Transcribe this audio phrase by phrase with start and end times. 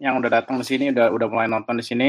[0.00, 2.08] Yang udah datang di sini, udah udah mulai nonton di sini.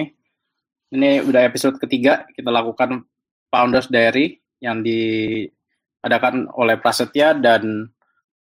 [0.92, 3.04] Ini udah episode ketiga kita lakukan
[3.52, 7.92] Founders Diary yang diadakan oleh Prasetya dan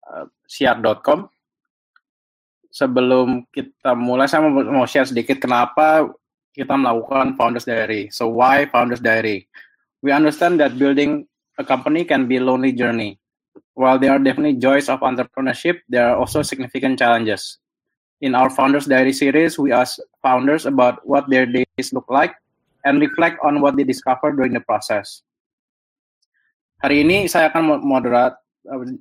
[0.08, 1.28] uh, siar.com.
[2.72, 6.08] Sebelum kita mulai, saya mau, mau share sedikit kenapa
[6.56, 8.08] kita melakukan Founders Diary.
[8.12, 9.48] So why Founders Diary?
[10.00, 11.28] We understand that building
[11.60, 13.20] a company can be a lonely journey.
[13.76, 17.60] While there are definitely joys of entrepreneurship, there are also significant challenges.
[18.22, 22.38] In our Founders Diary series, we ask founders about what their days look like
[22.86, 25.26] and reflect on what they discover during the process.
[26.86, 28.38] Hari ini saya akan moderat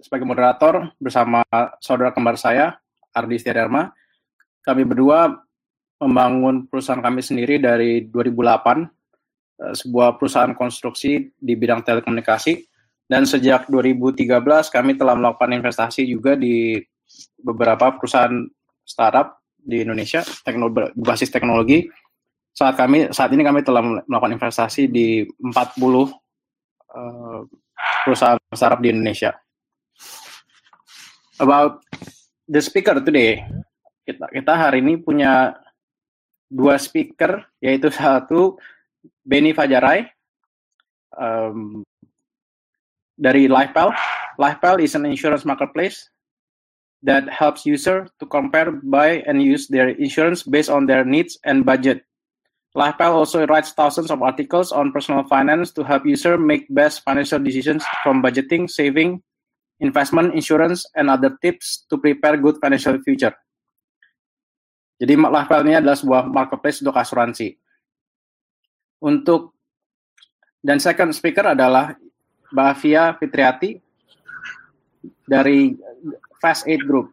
[0.00, 1.44] sebagai moderator bersama
[1.84, 2.80] saudara kembar saya,
[3.12, 3.92] Ardi Setiadarma.
[4.64, 5.36] Kami berdua
[6.00, 8.88] membangun perusahaan kami sendiri dari 2008,
[9.60, 12.64] eh, sebuah perusahaan konstruksi di bidang telekomunikasi.
[13.04, 16.78] Dan sejak 2013 kami telah melakukan investasi juga di
[17.42, 18.48] beberapa perusahaan
[18.90, 21.86] startup di Indonesia teknologi basis teknologi
[22.50, 27.40] saat kami saat ini kami telah melakukan investasi di 40 uh, eh,
[28.04, 29.32] perusahaan startup di Indonesia.
[31.40, 31.80] About
[32.44, 33.40] the speaker today,
[34.04, 35.56] kita kita hari ini punya
[36.50, 38.58] dua speaker yaitu satu
[39.24, 40.04] Benny Fajarai
[41.16, 41.80] um,
[43.16, 43.94] dari LifePal.
[44.36, 46.10] LifePal is an insurance marketplace
[47.02, 51.64] that helps user to compare, buy, and use their insurance based on their needs and
[51.64, 52.04] budget.
[52.76, 57.40] LifePal also writes thousands of articles on personal finance to help user make best financial
[57.40, 59.22] decisions from budgeting, saving,
[59.80, 63.34] investment, insurance, and other tips to prepare good financial future.
[65.00, 67.56] Jadi LifePal ini adalah sebuah marketplace untuk asuransi.
[69.00, 69.56] Untuk
[70.60, 71.96] dan second speaker adalah
[72.52, 73.80] Mbak Afia Fitriati
[75.24, 75.72] dari
[76.40, 77.12] Fast Eight Group.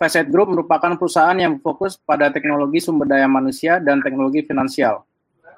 [0.00, 5.04] Fast Eight Group merupakan perusahaan yang fokus pada teknologi sumber daya manusia dan teknologi finansial.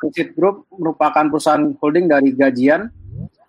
[0.02, 2.90] Fast Eight Group merupakan perusahaan holding dari gajian,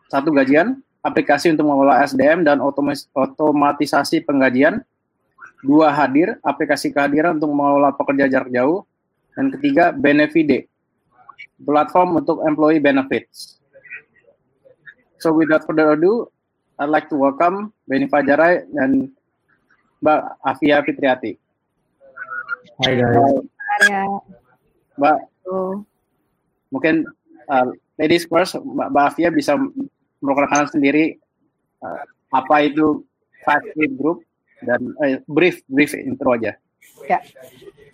[0.07, 4.79] satu gajian, aplikasi untuk mengelola SDM dan otomatisasi penggajian,
[5.66, 8.85] dua hadir, aplikasi kehadiran untuk mengelola pekerja jarak jauh,
[9.35, 10.69] dan ketiga Benefide,
[11.62, 13.59] platform untuk employee benefits.
[15.19, 16.29] So without further ado,
[16.75, 19.08] I'd like to welcome Benny Fajarai dan
[20.03, 21.40] Mbak Afia Fitriati.
[22.84, 23.16] Hai guys.
[23.80, 24.03] Hai.
[25.00, 25.18] Mbak,
[26.75, 27.08] mungkin
[27.47, 29.56] uh, ladies first, Mbak, Mbak Afia bisa
[30.19, 31.16] memperkenalkan sendiri
[31.80, 32.03] uh,
[32.36, 33.07] apa itu
[33.47, 34.28] Fast Group
[34.59, 36.59] dan uh, brief brief intro aja.
[37.07, 37.24] Ya,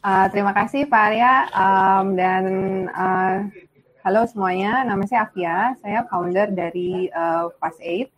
[0.01, 2.43] uh, terima kasih Pak Arya um, dan
[2.89, 3.45] uh,
[4.01, 8.09] halo semuanya, nama saya Afia, saya founder dari uh, Fast Aid.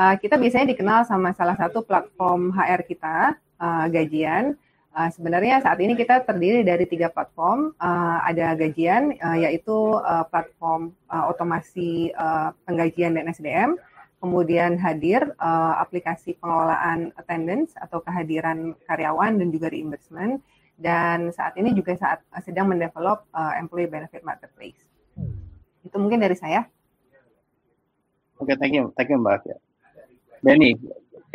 [0.00, 4.56] Uh, kita biasanya dikenal sama salah satu platform HR kita, uh, Gajian.
[4.96, 7.76] Uh, sebenarnya saat ini kita terdiri dari tiga platform.
[7.76, 13.76] Uh, ada Gajian, uh, yaitu uh, platform uh, otomasi uh, penggajian dan SDM.
[14.24, 20.40] Kemudian hadir uh, aplikasi pengelolaan attendance atau kehadiran karyawan dan juga reimbursement.
[20.80, 24.80] Dan saat ini juga saat uh, sedang mendevelop uh, employee benefit marketplace.
[25.84, 26.64] Itu mungkin dari saya.
[28.40, 29.68] Oke, okay, thank you, thank you Mbak.
[30.40, 30.72] Benny,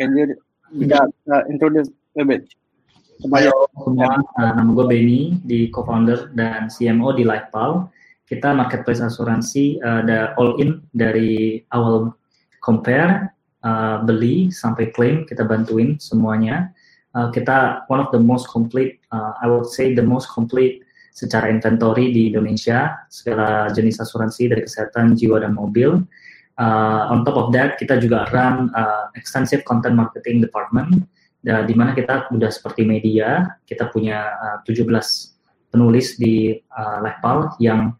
[0.02, 0.34] can you
[1.30, 1.86] uh, introduce
[2.18, 2.50] a bit?
[3.22, 7.86] Halo semua, uh, nama gue Benny, di co-founder dan CMO di LifePal.
[8.26, 12.12] Kita marketplace asuransi uh, ada all in dari awal
[12.58, 13.30] compare,
[13.62, 16.74] uh, beli sampai claim kita bantuin semuanya.
[17.14, 20.82] Uh, kita one of the most complete, uh, I would say the most complete
[21.14, 26.04] secara inventory di Indonesia segala jenis asuransi dari kesehatan jiwa dan mobil
[26.56, 31.04] Uh, on top of that, kita juga run uh, extensive content marketing department,
[31.44, 34.88] uh, di mana kita udah seperti media, kita punya uh, 17
[35.68, 37.92] penulis di uh, Lepal yang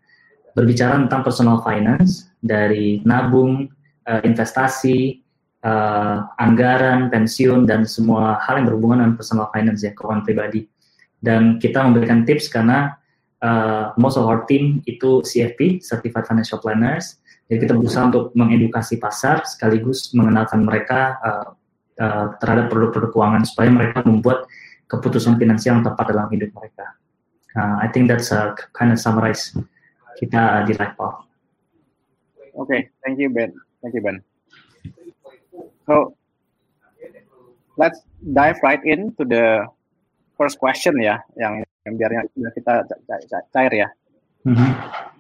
[0.56, 3.68] berbicara tentang personal finance, dari nabung,
[4.08, 5.20] uh, investasi,
[5.66, 10.64] uh, anggaran, pensiun, dan semua hal yang berhubungan dengan personal finance ya, keuangan pribadi.
[11.20, 12.96] Dan kita memberikan tips karena
[13.44, 18.98] uh, most of our team itu CFP, Certified Financial Planners, jadi kita berusaha untuk mengedukasi
[18.98, 21.48] pasar sekaligus mengenalkan mereka uh,
[22.02, 24.50] uh, terhadap produk-produk keuangan supaya mereka membuat
[24.90, 26.98] keputusan finansial yang tepat dalam hidup mereka.
[27.54, 29.54] Uh, I think that's a kind of summarize
[30.18, 31.22] kita di LifePath.
[32.56, 33.54] Oke, okay, thank you Ben.
[33.78, 34.18] Thank you Ben.
[35.86, 36.18] So
[37.78, 38.02] let's
[38.34, 39.70] dive right into the
[40.34, 42.20] first question ya, yang yang biarnya
[42.58, 42.90] kita
[43.54, 43.88] cair ya.
[44.42, 45.15] Mm -hmm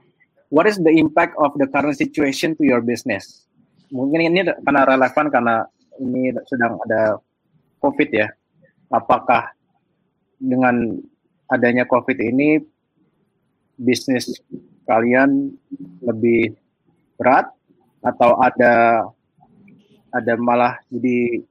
[0.50, 3.46] what is the impact of the current situation to your business?
[3.90, 5.66] Mungkin ini karena relevan karena
[6.02, 7.18] ini sedang ada
[7.82, 8.28] COVID ya.
[8.90, 9.50] Apakah
[10.38, 10.98] dengan
[11.50, 12.60] adanya COVID ini
[13.78, 14.30] bisnis
[14.86, 15.54] kalian
[16.02, 16.54] lebih
[17.18, 17.50] berat
[18.02, 19.04] atau ada
[20.14, 21.42] ada malah jadi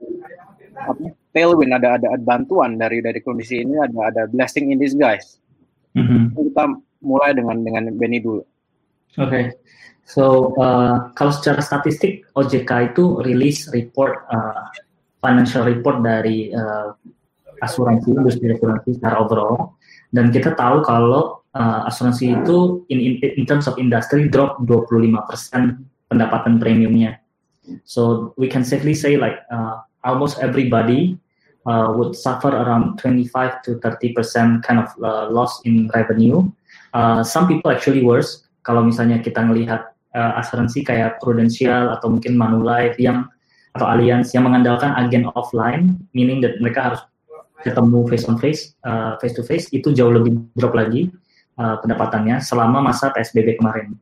[0.75, 5.39] apa, tailwind ada ada bantuan dari dari kondisi ini ada ada blessing in disguise.
[5.95, 6.36] Mm-hmm.
[6.36, 6.63] Kita
[7.03, 8.44] mulai dengan dengan Benny dulu.
[9.16, 9.56] Okay.
[10.04, 14.68] so uh, kalau secara statistik OJK itu rilis report uh,
[15.24, 16.92] financial report dari uh,
[17.63, 19.80] asuransi industri asuransi secara overall
[20.12, 25.16] dan kita tahu kalau uh, asuransi itu in, in, in terms of industry drop 25%
[26.12, 27.18] pendapatan premiumnya.
[27.84, 31.18] So we can safely say like uh, almost everybody
[31.66, 36.46] uh, would suffer around 25 to 30 percent kind of uh, loss in revenue.
[36.94, 38.44] Uh, some people actually worse.
[38.66, 43.30] Kalau misalnya kita melihat uh, asuransi kayak Prudential atau mungkin Manulife yang
[43.76, 47.02] atau Allianz yang mengandalkan agen offline, meaning that mereka harus
[47.62, 51.12] ketemu face on face, uh, face to face, itu jauh lebih drop lagi
[51.60, 53.94] uh, pendapatannya selama masa PSBB kemarin.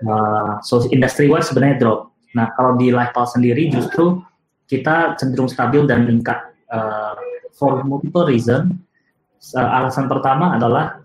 [0.00, 2.16] Uh, so industry wise sebenarnya drop.
[2.32, 4.24] Nah kalau di LifePal sendiri justru
[4.64, 6.40] kita cenderung stabil dan meningkat
[6.72, 7.12] uh,
[7.52, 8.80] for multiple reason.
[9.52, 11.00] Uh, alasan pertama adalah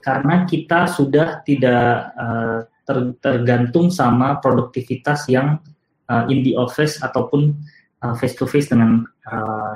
[0.00, 5.60] karena kita sudah tidak uh, ter, tergantung sama produktivitas yang
[6.08, 7.54] uh, in the office ataupun
[8.02, 9.72] uh, face to face dengan uh,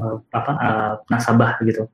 [0.00, 1.88] uh, apa uh, nasabah gitu.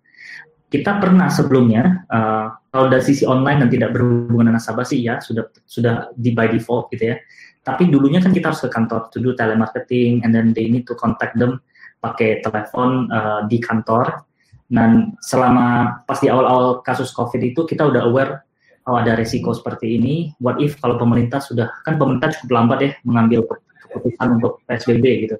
[0.72, 5.20] Kita pernah sebelumnya uh, kalau dari sisi online dan tidak berhubungan dengan nasabah sih ya
[5.20, 7.20] sudah sudah di by default gitu ya
[7.62, 10.98] tapi dulunya kan kita harus ke kantor to do telemarketing and then they need to
[10.98, 11.62] contact them
[12.02, 14.26] pakai telepon uh, di kantor.
[14.72, 18.40] Dan selama pas di awal-awal kasus COVID itu kita udah aware
[18.88, 20.32] oh ada resiko seperti ini.
[20.40, 23.44] What if kalau pemerintah sudah kan pemerintah cukup lambat ya mengambil
[23.92, 25.36] keputusan untuk PSBB gitu.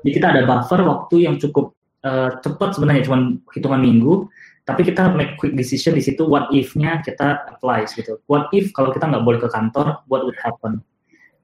[0.00, 1.76] Jadi kita ada buffer waktu yang cukup
[2.08, 4.26] uh, cepat sebenarnya cuma hitungan minggu.
[4.64, 6.24] Tapi kita make quick decision di situ.
[6.24, 8.22] What if-nya kita apply gitu.
[8.30, 10.80] What if kalau kita nggak boleh ke kantor, what would happen?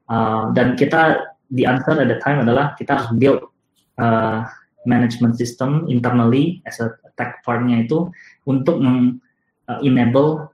[0.07, 3.51] Uh, dan kita the answer at the time adalah kita harus build
[3.99, 4.47] uh,
[4.87, 8.13] management system internally as a tech partnya itu
[8.45, 10.53] untuk uh, enable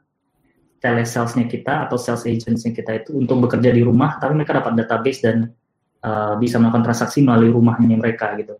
[0.83, 5.21] telesalesnya kita atau sales agentsnya kita itu untuk bekerja di rumah tapi mereka dapat database
[5.23, 5.51] dan
[6.03, 8.59] uh, bisa melakukan transaksi melalui rumahnya mereka gitu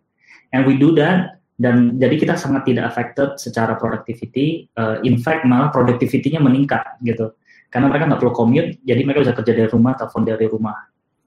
[0.55, 5.43] and we do that dan jadi kita sangat tidak affected secara productivity uh, in fact
[5.47, 7.31] malah productivity-nya meningkat gitu
[7.73, 10.77] karena mereka nggak perlu commute, jadi mereka bisa kerja dari rumah, telepon dari rumah.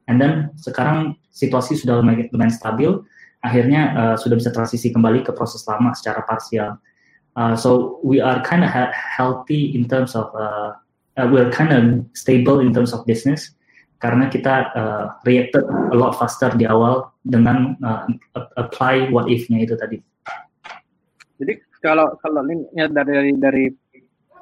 [0.07, 3.03] And then sekarang situasi sudah lumayan stabil,
[3.47, 6.75] akhirnya uh, sudah bisa transisi kembali ke proses lama secara parsial.
[7.37, 10.75] Uh, so we are kind of healthy in terms of uh,
[11.21, 13.55] uh, we're kind of stable in terms of business
[14.03, 18.05] karena kita uh, reacted a lot faster di awal dengan uh,
[18.59, 20.01] apply what if-nya itu tadi.
[21.37, 23.65] Jadi kalau kalau lihat dari dari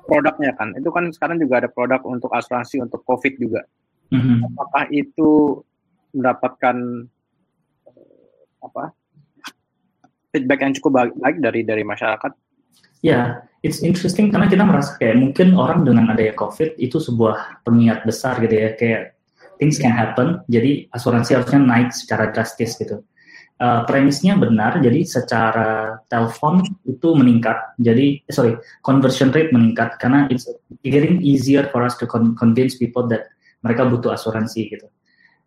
[0.06, 3.64] produknya kan itu kan sekarang juga ada produk untuk asuransi untuk covid juga
[4.12, 4.52] mm-hmm.
[4.52, 5.60] apakah itu
[6.14, 7.08] mendapatkan
[8.64, 8.93] apa
[10.34, 12.32] feedback yang cukup baik, dari dari masyarakat
[13.05, 13.24] ya yeah,
[13.60, 18.41] it's interesting karena kita merasa kayak mungkin orang dengan adanya covid itu sebuah pengingat besar
[18.41, 19.15] gitu ya kayak
[19.60, 23.05] things can happen jadi asuransi harusnya naik secara drastis gitu
[23.60, 27.56] uh, premisnya benar, jadi secara telepon itu meningkat.
[27.79, 30.48] Jadi, eh, sorry, conversion rate meningkat karena it's
[30.82, 33.31] getting easier for us to convince people that
[33.62, 34.86] mereka butuh asuransi gitu.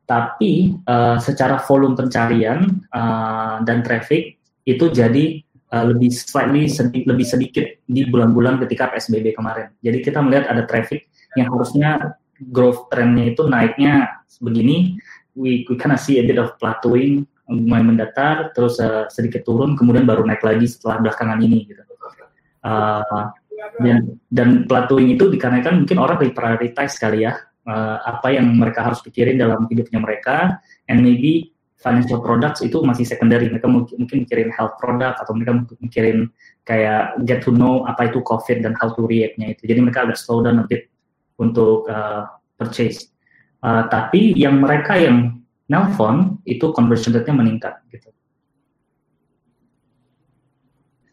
[0.08, 2.64] Tapi uh, secara volume pencarian
[2.96, 5.44] uh, dan traffic itu jadi
[5.76, 9.76] uh, lebih slightly sedi lebih sedikit di bulan-bulan ketika PSBB kemarin.
[9.84, 12.16] Jadi kita melihat ada traffic yang harusnya
[12.56, 14.96] growth trendnya itu naiknya begini,
[15.36, 20.28] we, we see a bit of plateauing mulai mendatar, terus uh, sedikit turun, kemudian baru
[20.28, 21.84] naik lagi setelah belakangan ini gitu.
[22.64, 23.32] Uh,
[23.80, 28.88] dan dan plateauing itu dikarenakan mungkin orang lebih prioritize sekali ya uh, apa yang mereka
[28.88, 30.58] harus pikirin dalam hidupnya mereka,
[30.88, 33.52] and maybe financial products itu masih secondary.
[33.52, 36.32] Mereka mungkin, mikirin health product atau mereka mikirin
[36.66, 39.70] kayak get to know apa itu COVID dan how to react-nya itu.
[39.70, 40.90] Jadi mereka agak slow down a bit
[41.38, 42.26] untuk uh,
[42.58, 43.14] purchase.
[43.62, 45.38] Uh, tapi yang mereka yang
[45.70, 48.10] nelpon itu conversion rate-nya meningkat gitu.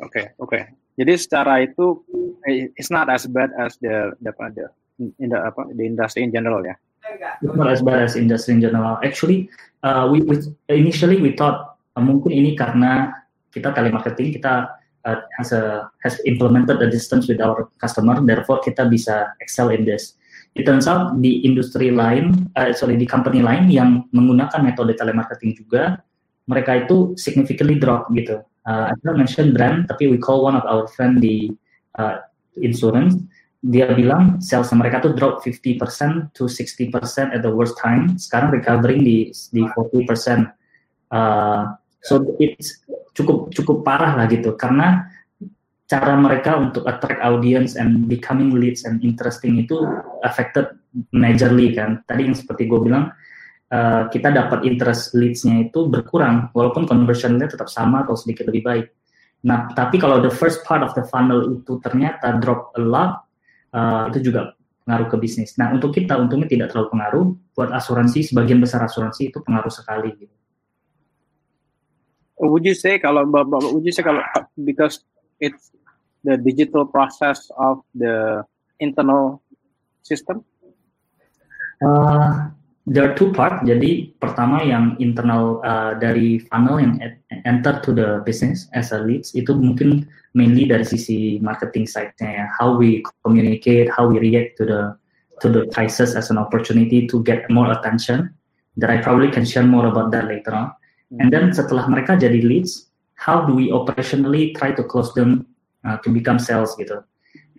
[0.00, 0.50] Oke, okay, oke.
[0.52, 0.62] Okay.
[0.94, 2.06] Jadi secara itu
[2.46, 4.66] it's not as bad as the the, the
[5.00, 6.76] in the apa the industry in general ya.
[7.44, 8.98] Not as bad as industry in general.
[9.04, 9.52] Actually,
[9.84, 10.40] uh, we, we
[10.72, 13.12] initially we thought uh, mungkin ini karena
[13.54, 14.72] kita telemarketing kita
[15.06, 19.86] uh, has a has implemented a distance with our customer, therefore kita bisa excel in
[19.86, 20.16] this
[20.54, 25.50] it turns out di industri lain, uh, sorry di company lain yang menggunakan metode telemarketing
[25.58, 25.98] juga,
[26.46, 28.38] mereka itu significantly drop gitu.
[28.66, 31.52] uh, I don't mention brand, tapi we call one of our friend di
[32.00, 32.24] uh,
[32.60, 33.16] insurance.
[33.64, 38.20] Dia bilang sales mereka tuh drop 50% to 60% at the worst time.
[38.20, 40.52] Sekarang recovering di di 40%.
[41.08, 41.72] Uh,
[42.04, 42.84] so it's
[43.16, 45.08] cukup cukup parah lah gitu karena
[45.84, 49.80] cara mereka untuk attract audience and becoming leads and interesting itu
[50.24, 50.76] affected
[51.12, 52.00] majorly kan.
[52.04, 53.12] Tadi yang seperti gue bilang
[53.70, 58.86] uh, kita dapat interest leads-nya itu berkurang walaupun conversion-nya tetap sama atau sedikit lebih baik.
[59.44, 63.23] Nah, tapi kalau the first part of the funnel itu ternyata drop a lot,
[63.74, 64.54] uh, itu juga
[64.86, 65.58] pengaruh ke bisnis.
[65.58, 67.24] Nah, untuk kita untungnya tidak terlalu pengaruh.
[67.56, 70.14] Buat asuransi, sebagian besar asuransi itu pengaruh sekali.
[70.14, 70.34] Gitu.
[72.38, 74.20] Would you say kalau would you say kalau
[74.62, 75.00] because
[75.40, 75.72] it's
[76.26, 78.44] the digital process of the
[78.82, 79.40] internal
[80.04, 80.44] system?
[81.80, 82.52] Uh,
[82.86, 83.64] there are two part.
[83.64, 87.00] Jadi pertama yang internal uh, dari funnel yang
[87.48, 90.04] enter to the business as a leads itu mungkin
[90.36, 92.46] mainly dari sisi marketing side-nya ya.
[92.60, 94.82] How we communicate, how we react to the
[95.42, 98.32] to the crisis as an opportunity to get more attention.
[98.74, 100.74] That I probably can share more about that later on.
[101.22, 105.46] And then setelah mereka jadi leads, how do we operationally try to close them
[105.86, 106.98] uh, to become sales gitu.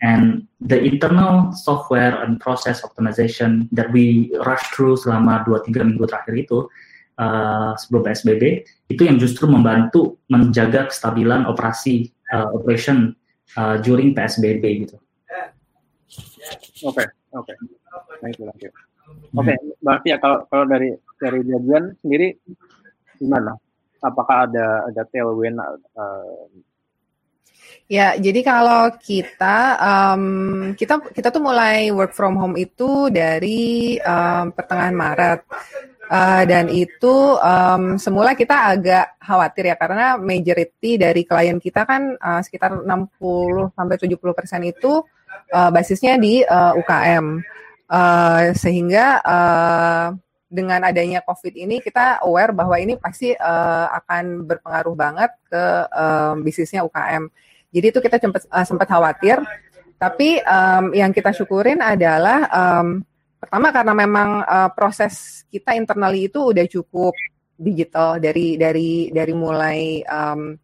[0.03, 6.35] And the internal software and process optimization that we rush through selama 2-3 minggu terakhir
[6.35, 6.67] itu
[7.15, 8.43] uh, sebelum PSBB
[8.91, 13.15] itu yang justru membantu menjaga kestabilan operasi uh, operation
[13.55, 14.99] uh, during PSBB gitu.
[16.83, 17.53] Oke, oke.
[17.53, 18.69] Okay.
[19.35, 22.33] Oke, berarti ya kalau kalau dari dari Jajan sendiri
[23.21, 23.53] gimana?
[24.01, 26.45] Apakah ada ada tailwind uh,
[27.85, 30.23] Ya, jadi kalau kita um,
[30.73, 35.41] kita kita tuh mulai work from home itu dari um, pertengahan Maret.
[36.05, 42.13] Uh, dan itu um, semula kita agak khawatir ya karena majority dari klien kita kan
[42.21, 45.01] uh, sekitar 60 sampai 70 persen itu
[45.49, 47.41] uh, basisnya di uh, UKM
[47.89, 50.13] uh, sehingga uh,
[50.45, 56.37] dengan adanya COVID ini kita aware bahwa ini pasti uh, akan berpengaruh banget ke uh,
[56.37, 57.33] bisnisnya UKM.
[57.75, 59.43] Jadi itu kita sempat uh, sempat khawatir.
[59.99, 63.03] Tapi um, yang kita syukurin adalah um,
[63.35, 67.11] pertama karena memang uh, proses kita internally itu udah cukup
[67.55, 70.55] digital dari dari dari mulai um,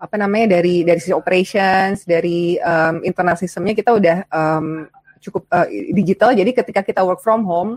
[0.00, 4.88] apa namanya dari dari sisi operations dari um, internal sistemnya kita udah um,
[5.20, 7.76] cukup uh, digital jadi ketika kita work from home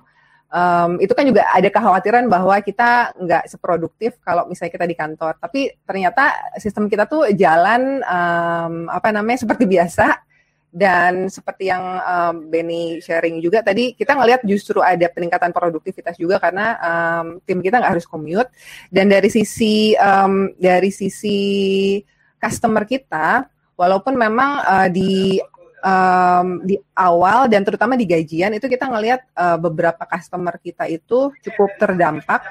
[0.53, 5.33] um, itu kan juga ada kekhawatiran bahwa kita nggak seproduktif kalau misalnya kita di kantor.
[5.41, 10.21] Tapi ternyata sistem kita tuh jalan um, apa namanya seperti biasa
[10.73, 16.41] dan seperti yang um, Benny sharing juga tadi kita ngelihat justru ada peningkatan produktivitas juga
[16.41, 18.49] karena um, tim kita nggak harus commute
[18.89, 22.01] dan dari sisi um, dari sisi
[22.41, 23.45] customer kita
[23.77, 25.37] walaupun memang uh, di
[25.83, 31.29] um, di awal dan terutama di gajian itu kita ngelihat uh, beberapa customer kita itu
[31.43, 32.41] cukup terdampak.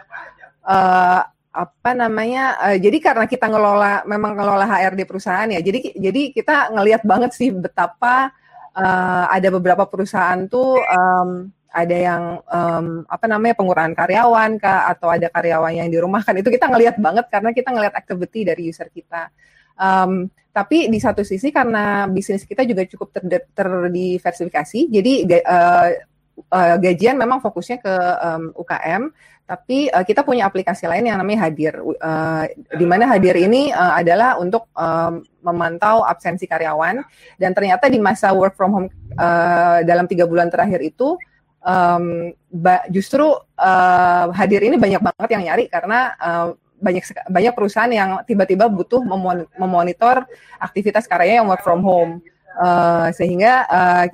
[0.62, 6.32] Uh, apa namanya uh, jadi karena kita ngelola memang ngelola HRD perusahaan ya jadi jadi
[6.32, 8.32] kita ngelihat banget sih betapa
[8.72, 12.22] uh, ada beberapa perusahaan tuh um, ada yang
[12.52, 16.36] um, apa namanya pengurangan karyawan kah atau ada karyawan yang dirumahkan.
[16.36, 19.32] Itu kita ngelihat banget karena kita ngelihat activity dari user kita
[19.76, 25.12] Um, tapi di satu sisi karena bisnis kita juga cukup ter terdiversifikasi, jadi
[25.48, 25.88] uh,
[26.52, 29.02] uh, gajian memang fokusnya ke um, UKM,
[29.48, 33.96] tapi uh, kita punya aplikasi lain yang namanya Hadir, uh, di mana Hadir ini uh,
[33.96, 37.00] adalah untuk um, memantau absensi karyawan,
[37.40, 41.16] dan ternyata di masa work from home uh, dalam tiga bulan terakhir itu
[41.64, 42.28] um,
[42.92, 43.24] justru
[43.56, 46.48] uh, Hadir ini banyak banget yang nyari karena uh,
[46.82, 49.00] banyak banyak perusahaan yang tiba-tiba butuh
[49.56, 50.26] memonitor
[50.58, 52.18] aktivitas karyanya yang work from home.
[52.52, 54.04] Uh, sehingga uh,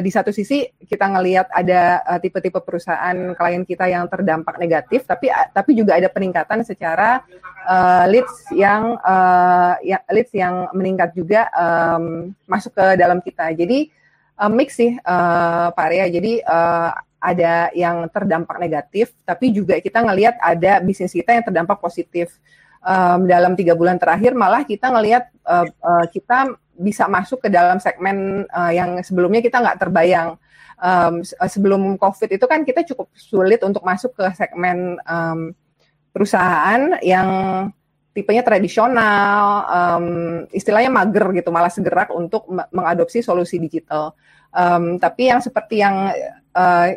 [0.00, 5.72] di satu sisi kita ngelihat ada tipe-tipe perusahaan klien kita yang terdampak negatif tapi tapi
[5.72, 7.24] juga ada peningkatan secara
[7.64, 13.56] uh, leads yang uh, ya, leads yang meningkat juga um, masuk ke dalam kita.
[13.56, 13.88] Jadi
[14.36, 16.12] uh, mix sih uh, Pak Arya.
[16.12, 16.44] Jadi
[17.24, 22.36] ada yang terdampak negatif, tapi juga kita ngelihat ada bisnis kita yang terdampak positif.
[22.84, 27.80] Um, dalam tiga bulan terakhir malah kita ngelihat uh, uh, kita bisa masuk ke dalam
[27.80, 30.36] segmen uh, yang sebelumnya kita nggak terbayang.
[30.74, 35.56] Um, sebelum COVID itu kan kita cukup sulit untuk masuk ke segmen um,
[36.12, 37.28] perusahaan yang
[38.14, 40.06] tipenya tradisional, um,
[40.54, 44.14] istilahnya mager gitu, malah segerak untuk mengadopsi solusi digital.
[44.54, 46.14] Um, tapi yang seperti yang
[46.54, 46.88] uh,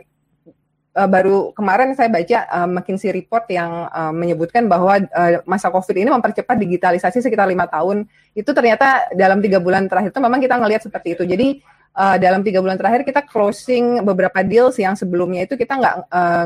[0.98, 5.94] uh, baru kemarin saya baca uh, McKinsey report yang uh, menyebutkan bahwa uh, masa COVID
[5.94, 8.10] ini mempercepat digitalisasi sekitar lima tahun.
[8.34, 11.24] Itu ternyata dalam tiga bulan terakhir itu memang kita ngelihat seperti itu.
[11.30, 11.62] Jadi
[11.94, 15.96] uh, dalam tiga bulan terakhir kita closing beberapa deals yang sebelumnya itu kita nggak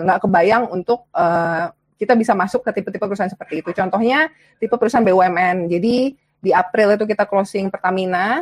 [0.04, 3.72] nggak uh, kebayang untuk uh, kita bisa masuk ke tipe-tipe perusahaan seperti itu.
[3.72, 4.28] Contohnya
[4.60, 5.72] tipe perusahaan BUMN.
[5.72, 8.42] Jadi di April itu kita closing Pertamina,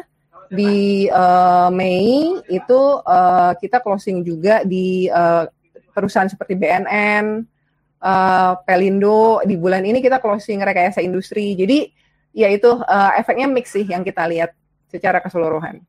[0.50, 5.46] di uh, Mei itu uh, kita closing juga di uh,
[6.00, 7.44] perusahaan seperti BNN,
[8.00, 9.44] uh, Pelindo.
[9.44, 11.60] Di bulan ini kita closing rekayasa industri.
[11.60, 11.92] Jadi
[12.32, 14.56] ya itu uh, efeknya mix sih yang kita lihat
[14.88, 15.84] secara keseluruhan.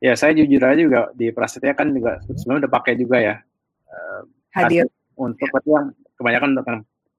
[0.00, 3.36] Ya saya jujur aja juga di Prasetya kan juga sebenarnya udah pakai juga ya.
[3.84, 4.22] Uh,
[4.56, 4.88] Hadir.
[5.16, 5.60] Untuk ya.
[5.64, 6.64] yang kebanyakan untuk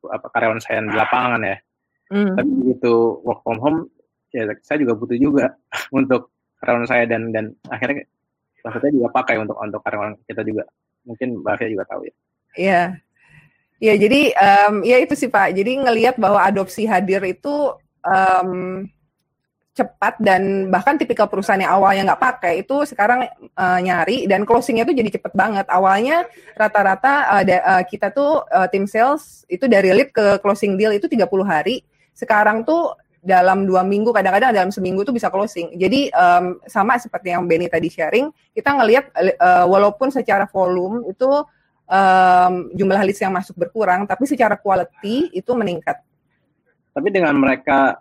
[0.10, 1.58] apa karyawan saya di lapangan ya.
[2.14, 2.34] Mm.
[2.38, 2.94] Tapi begitu
[3.26, 3.80] work from home,
[4.32, 5.54] ya saya juga butuh juga
[5.98, 8.06] untuk karyawan saya dan dan akhirnya
[8.66, 10.66] maksudnya juga pakai untuk untuk karyawan kita juga.
[11.08, 12.14] Mungkin Mbak Fia juga tahu ya.
[12.58, 12.82] Iya.
[13.78, 15.56] Ya jadi um, ya itu sih Pak.
[15.56, 17.72] Jadi ngelihat bahwa adopsi hadir itu
[18.04, 18.84] um,
[19.78, 24.90] cepat dan bahkan tipikal perusahaan yang awalnya nggak pakai itu sekarang uh, nyari dan closingnya
[24.90, 25.70] itu jadi cepet banget.
[25.70, 26.26] Awalnya
[26.58, 31.06] rata-rata uh, uh, kita tuh uh, tim sales itu dari lead ke closing deal itu
[31.06, 31.86] 30 hari.
[32.18, 35.76] Sekarang tuh dalam dua minggu, kadang-kadang dalam seminggu tuh bisa closing.
[35.76, 41.28] Jadi um, sama seperti yang Benny tadi sharing, kita ngelihat uh, walaupun secara volume itu
[41.92, 46.00] um, jumlah list yang masuk berkurang, tapi secara quality itu meningkat.
[46.96, 48.00] Tapi dengan mereka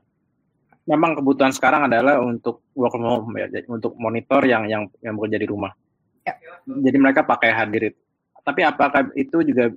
[0.87, 5.43] memang kebutuhan sekarang adalah untuk work from home ya, untuk monitor yang yang yang bekerja
[5.43, 5.75] di rumah.
[6.23, 6.39] Ya.
[6.67, 8.01] Jadi mereka pakai hadir itu.
[8.47, 9.75] Tapi apakah itu juga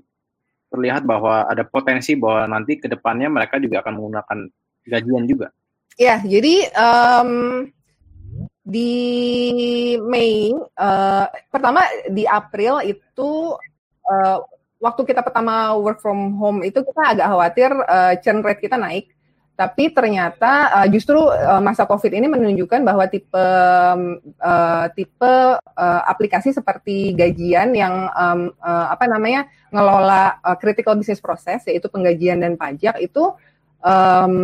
[0.69, 4.39] terlihat bahwa ada potensi bahwa nanti ke depannya mereka juga akan menggunakan
[4.89, 5.53] gajian juga?
[5.99, 7.31] Ya, jadi um,
[8.63, 8.93] di
[10.01, 13.53] Mei, uh, pertama di April itu
[14.07, 14.37] uh,
[14.79, 19.11] waktu kita pertama work from home itu kita agak khawatir uh, churn rate kita naik
[19.59, 23.35] tapi ternyata uh, justru uh, masa COVID ini menunjukkan bahwa tipe
[24.39, 31.19] uh, tipe uh, aplikasi seperti gajian yang um, uh, apa namanya ngelola uh, critical business
[31.19, 33.35] process yaitu penggajian dan pajak itu
[33.83, 34.35] um,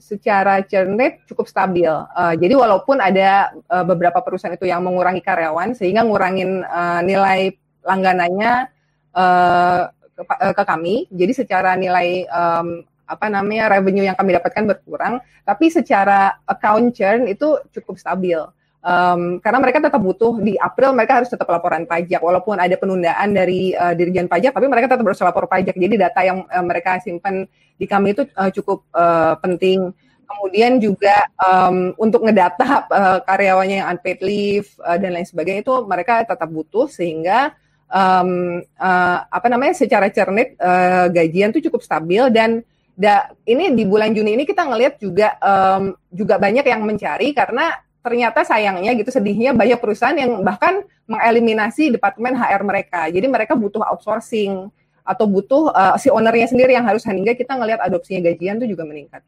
[0.00, 1.88] secara churn rate cukup stabil.
[1.88, 7.56] Uh, jadi walaupun ada uh, beberapa perusahaan itu yang mengurangi karyawan sehingga ngurangin uh, nilai
[7.84, 8.68] langganannya
[9.16, 15.24] uh, ke, ke kami, jadi secara nilai um, apa namanya revenue yang kami dapatkan berkurang,
[15.48, 18.36] tapi secara account churn itu cukup stabil.
[18.78, 22.22] Um, karena mereka tetap butuh di April mereka harus tetap laporan pajak.
[22.22, 25.74] Walaupun ada penundaan dari uh, Dirjen Pajak tapi mereka tetap harus lapor pajak.
[25.74, 27.42] Jadi data yang uh, mereka simpan
[27.74, 29.90] di kami itu uh, cukup uh, penting.
[30.28, 35.74] Kemudian juga um, untuk ngedata uh, karyawannya yang unpaid leave uh, dan lain sebagainya itu
[35.88, 37.56] mereka tetap butuh sehingga
[37.90, 42.30] um, uh, apa namanya secara cernet uh, gajian itu cukup stabil.
[42.30, 42.62] Dan
[42.94, 47.72] da, ini di bulan Juni ini kita ngelihat juga um, juga banyak yang mencari karena
[48.02, 53.00] ternyata sayangnya gitu sedihnya banyak perusahaan yang bahkan mengeliminasi departemen HR mereka.
[53.10, 54.70] Jadi mereka butuh outsourcing
[55.02, 58.84] atau butuh uh, si ownernya sendiri yang harus sehingga kita ngelihat adopsinya gajian itu juga
[58.84, 59.22] meningkat.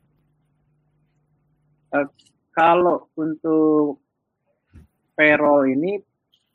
[1.91, 2.07] Uh,
[2.53, 3.99] kalau untuk
[5.17, 5.99] payroll ini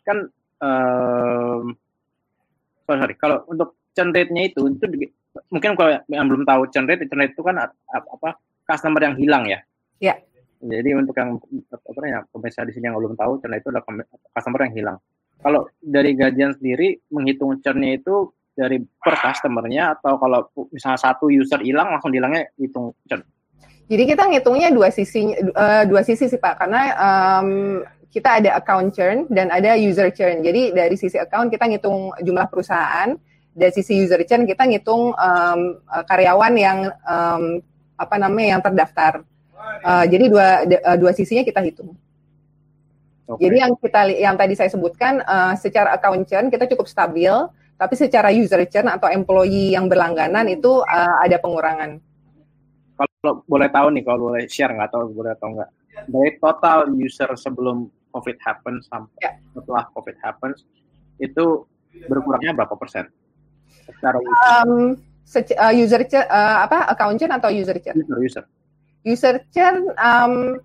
[0.06, 0.30] kan
[0.62, 1.74] um,
[2.86, 4.86] sorry, sorry kalau untuk churn rate-nya itu itu
[5.50, 8.30] mungkin kalau yang belum tahu churn rate, churn rate itu kan apa
[8.66, 9.60] customer yang hilang ya.
[10.00, 10.16] Iya.
[10.66, 13.86] Jadi untuk yang apa ya pemirsa di sini yang belum tahu churn itu adalah
[14.34, 14.98] customer yang hilang.
[15.40, 21.62] Kalau dari gajian sendiri menghitung churnnya itu dari per customernya atau kalau misalnya satu user
[21.62, 23.22] hilang langsung hilangnya hitung churn.
[23.86, 27.50] Jadi kita ngitungnya dua sisi uh, dua sisi sih Pak karena um,
[28.10, 30.42] kita ada account churn dan ada user churn.
[30.42, 33.14] Jadi dari sisi account kita ngitung jumlah perusahaan,
[33.54, 37.60] dari sisi user churn kita ngitung um, karyawan yang um,
[38.00, 39.22] apa namanya yang terdaftar.
[39.82, 41.96] Uh, jadi dua uh, dua sisinya kita hitung.
[43.26, 43.50] Okay.
[43.50, 47.34] Jadi yang kita yang tadi saya sebutkan uh, secara account churn kita cukup stabil,
[47.76, 51.98] tapi secara user churn atau employee yang berlangganan itu uh, ada pengurangan.
[52.96, 55.70] Kalau boleh tahu nih, kalau boleh share nggak tahu boleh tahu nggak
[56.06, 59.36] dari total user sebelum COVID happens sampai yeah.
[59.58, 60.64] setelah COVID happens
[61.18, 61.66] itu
[62.08, 63.10] berkurangnya berapa persen?
[63.86, 64.42] secara user?
[64.62, 64.74] Um,
[65.58, 67.96] uh, user uh, apa account churn atau user churn?
[67.98, 68.44] User user.
[69.06, 70.58] User churn um,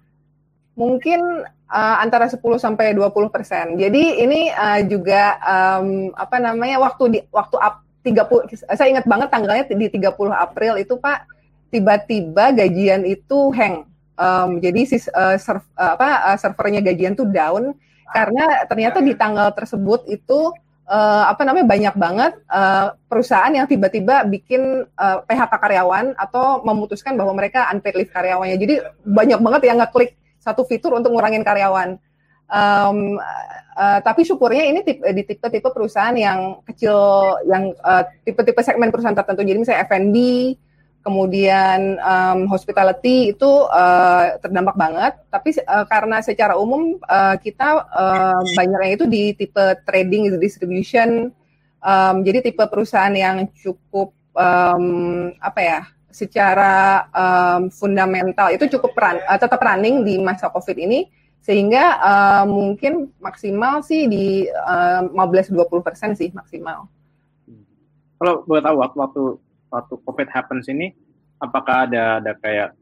[0.72, 3.76] mungkin uh, antara 10 sampai 20 persen.
[3.76, 9.29] Jadi ini uh, juga um, apa namanya waktu di waktu up 30 saya ingat banget
[9.29, 11.29] tanggalnya di 30 April itu Pak
[11.68, 13.85] tiba-tiba gajian itu hang.
[14.20, 17.72] Um, jadi si uh, serv, uh, apa uh, servernya gajian tuh down
[18.11, 20.53] karena ternyata di tanggal tersebut itu
[20.90, 27.14] uh, apa namanya banyak banget uh, perusahaan yang tiba-tiba bikin uh, PHK karyawan atau memutuskan
[27.14, 28.59] bahwa mereka unpaid leave karyawannya.
[28.59, 28.74] Jadi
[29.07, 31.94] banyak banget yang ngeklik satu fitur untuk ngurangin karyawan.
[32.50, 33.22] Um,
[33.79, 36.98] uh, tapi syukurnya ini tipe, di tipe-tipe perusahaan yang kecil,
[37.46, 37.70] yang
[38.26, 39.46] tipe tipe-tipe segmen perusahaan tertentu.
[39.46, 40.16] Jadi misalnya F&B,
[41.01, 45.13] kemudian um, hospitality itu uh, terdampak banget.
[45.33, 51.33] Tapi uh, karena secara umum uh, kita uh, banyaknya itu di tipe trading distribution,
[51.81, 55.81] um, jadi tipe perusahaan yang cukup um, apa ya,
[56.13, 61.09] secara um, fundamental itu cukup peran, uh, tetap running di masa COVID ini,
[61.41, 66.85] sehingga uh, mungkin maksimal sih di uh, 15-20 persen sih maksimal.
[68.21, 69.23] Kalau boleh tahu waktu waktu
[69.71, 70.91] COVID happens ini,
[71.39, 72.75] apakah ada ada kayak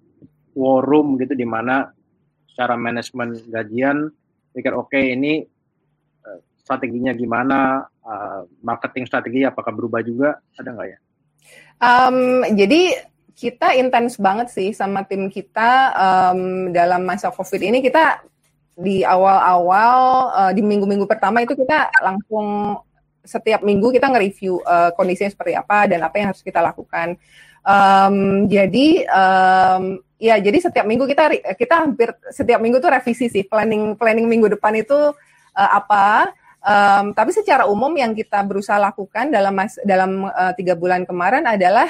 [0.56, 1.92] war room gitu di mana
[2.50, 4.10] secara manajemen gajian
[4.50, 5.46] pikir oke okay, ini
[6.26, 10.98] uh, strateginya gimana, uh, marketing strategi apakah berubah juga, ada nggak ya?
[11.78, 12.98] Um, jadi
[13.38, 18.18] kita intens banget sih sama tim kita um, dalam masa COVID ini kita
[18.74, 19.98] di awal-awal
[20.34, 22.78] uh, di minggu-minggu pertama itu kita langsung
[23.28, 27.20] setiap minggu kita nge-review uh, kondisinya seperti apa dan apa yang harus kita lakukan.
[27.68, 33.44] Um, jadi um, ya jadi setiap minggu kita kita hampir setiap minggu tuh revisi sih
[33.44, 35.12] planning planning minggu depan itu
[35.52, 36.32] uh, apa.
[36.58, 41.46] Um, tapi secara umum yang kita berusaha lakukan dalam mas, dalam uh, tiga bulan kemarin
[41.46, 41.86] adalah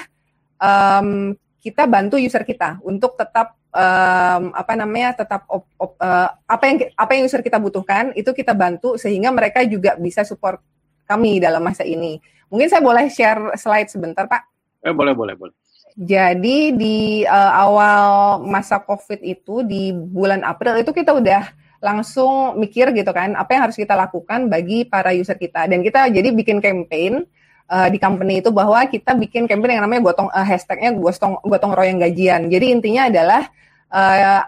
[0.61, 6.64] um, kita bantu user kita untuk tetap um, apa namanya tetap op, op, uh, apa
[6.68, 10.62] yang apa yang user kita butuhkan itu kita bantu sehingga mereka juga bisa support
[11.09, 12.21] kami dalam masa ini.
[12.53, 14.44] Mungkin saya boleh share slide sebentar, Pak?
[14.85, 15.55] Eh, boleh, boleh, boleh.
[15.99, 18.07] Jadi di uh, awal
[18.47, 21.51] masa COVID itu di bulan April itu kita udah
[21.83, 25.66] langsung mikir gitu kan, apa yang harus kita lakukan bagi para user kita.
[25.66, 27.27] Dan kita jadi bikin campaign
[27.66, 31.75] uh, di company itu bahwa kita bikin campaign yang namanya gotong uh, hashtagnya gotong gotong
[31.75, 32.47] royong gajian.
[32.47, 33.42] Jadi intinya adalah
[33.90, 34.42] uh,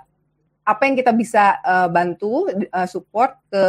[0.63, 3.65] apa yang kita bisa uh, bantu uh, support ke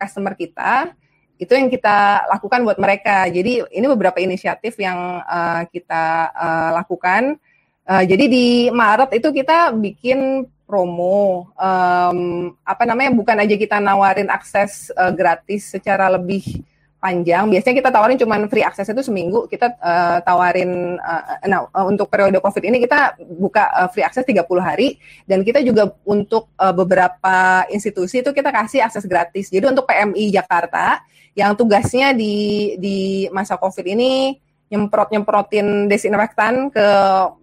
[0.00, 0.96] customer kita
[1.42, 3.26] itu yang kita lakukan buat mereka.
[3.26, 7.34] Jadi ini beberapa inisiatif yang uh, kita uh, lakukan.
[7.82, 13.10] Uh, jadi di Maret itu kita bikin promo, um, apa namanya?
[13.10, 16.62] Bukan aja kita nawarin akses uh, gratis secara lebih
[17.02, 17.50] panjang.
[17.50, 19.50] Biasanya kita tawarin cuma free akses itu seminggu.
[19.50, 24.46] Kita uh, tawarin uh, nah untuk periode Covid ini kita buka uh, free akses 30
[24.62, 29.50] hari dan kita juga untuk uh, beberapa institusi itu kita kasih akses gratis.
[29.50, 34.36] Jadi untuk PMI Jakarta yang tugasnya di di masa COVID ini
[34.72, 36.86] nyemprot nyemprotin desinfektan ke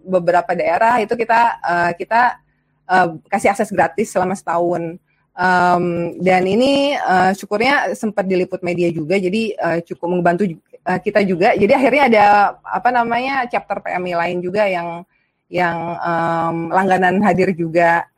[0.02, 2.42] beberapa daerah itu kita uh, kita
[2.90, 4.98] uh, kasih akses gratis selama setahun.
[5.30, 10.42] Um, dan ini uh, syukurnya sempat diliput media juga jadi uh, cukup membantu
[10.82, 11.54] uh, kita juga.
[11.54, 12.24] Jadi akhirnya ada
[12.66, 15.06] apa namanya chapter PMI lain juga yang
[15.46, 18.09] yang um, langganan hadir juga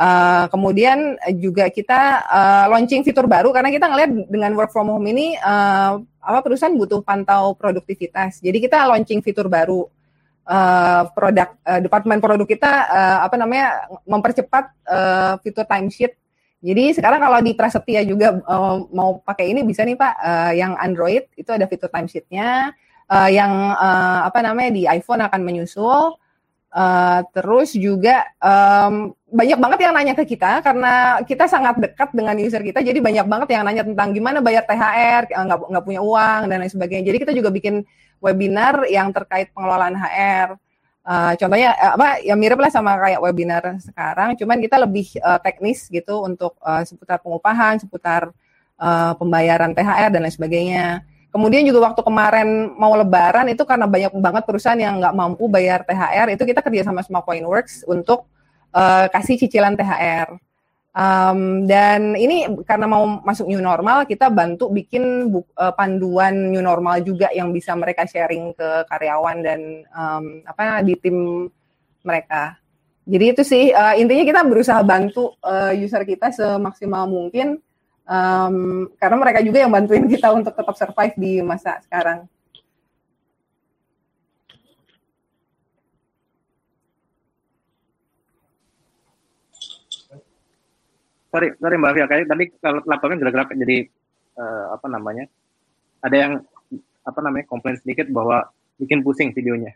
[0.00, 5.04] Uh, kemudian juga kita uh, launching fitur baru karena kita ngelihat dengan work from home
[5.04, 8.40] ini uh, apa perusahaan butuh pantau produktivitas.
[8.40, 9.84] Jadi kita launching fitur baru
[10.48, 16.16] uh, produk uh, departemen produk kita uh, apa namanya mempercepat uh, fitur timesheet.
[16.64, 20.80] Jadi sekarang kalau di Prasetya juga uh, mau pakai ini bisa nih Pak, uh, yang
[20.80, 22.72] Android itu ada fitur timesheetnya,
[23.04, 26.16] uh, yang uh, apa namanya di iPhone akan menyusul.
[26.70, 32.34] Uh, terus juga um, banyak banget yang nanya ke kita karena kita sangat dekat dengan
[32.34, 36.40] user kita, jadi banyak banget yang nanya tentang gimana bayar THR, nggak nggak punya uang
[36.50, 37.04] dan lain sebagainya.
[37.06, 37.86] Jadi kita juga bikin
[38.18, 40.58] webinar yang terkait pengelolaan HR.
[41.00, 45.88] Uh, contohnya apa ya mirip lah sama kayak webinar sekarang, cuman kita lebih uh, teknis
[45.88, 48.34] gitu untuk uh, seputar pengupahan, seputar
[48.76, 50.86] uh, pembayaran THR dan lain sebagainya.
[51.30, 55.86] Kemudian juga waktu kemarin mau lebaran itu karena banyak banget perusahaan yang nggak mampu bayar
[55.86, 58.26] THR, itu kita kerja sama sama Coinworks untuk
[58.74, 60.38] uh, kasih cicilan THR.
[60.90, 66.98] Um, dan ini karena mau masuk new normal, kita bantu bikin uh, panduan new normal
[67.06, 71.46] juga yang bisa mereka sharing ke karyawan dan um, apa di tim
[72.02, 72.58] mereka.
[73.06, 77.62] Jadi itu sih uh, intinya kita berusaha bantu uh, user kita semaksimal mungkin
[78.10, 82.26] um, karena mereka juga yang bantuin kita untuk tetap survive di masa sekarang.
[91.30, 93.86] Sorry, sorry Mbak Fia, kayak tadi kalau laptopnya gerak-gerak jadi
[94.34, 95.24] uh, apa namanya?
[96.02, 96.32] Ada yang
[97.06, 98.50] apa namanya komplain sedikit bahwa
[98.82, 99.74] bikin pusing videonya.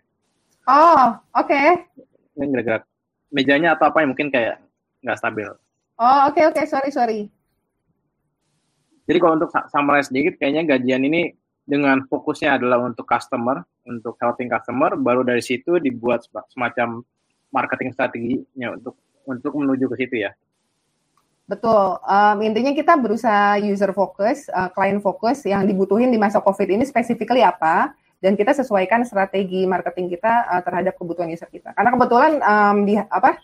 [0.67, 1.47] Oh, oke.
[1.47, 1.87] Okay.
[2.35, 2.83] Ini gerak-gerak.
[3.31, 4.59] Mejanya atau apa yang mungkin kayak
[5.07, 5.47] nggak stabil.
[5.95, 6.67] Oh, oke okay, oke, okay.
[6.67, 7.21] sorry sorry.
[9.05, 14.49] Jadi kalau untuk summarize sedikit, kayaknya gajian ini dengan fokusnya adalah untuk customer, untuk helping
[14.49, 17.05] customer, baru dari situ dibuat semacam
[17.53, 18.97] marketing strateginya untuk
[19.29, 20.33] untuk menuju ke situ ya.
[21.45, 22.01] Betul.
[22.09, 26.89] Um, intinya kita berusaha user focus, uh, client focus yang dibutuhin di masa COVID ini
[26.89, 27.93] specifically apa,
[28.25, 31.77] dan kita sesuaikan strategi marketing kita uh, terhadap kebutuhan user kita.
[31.77, 33.37] Karena kebetulan um, di apa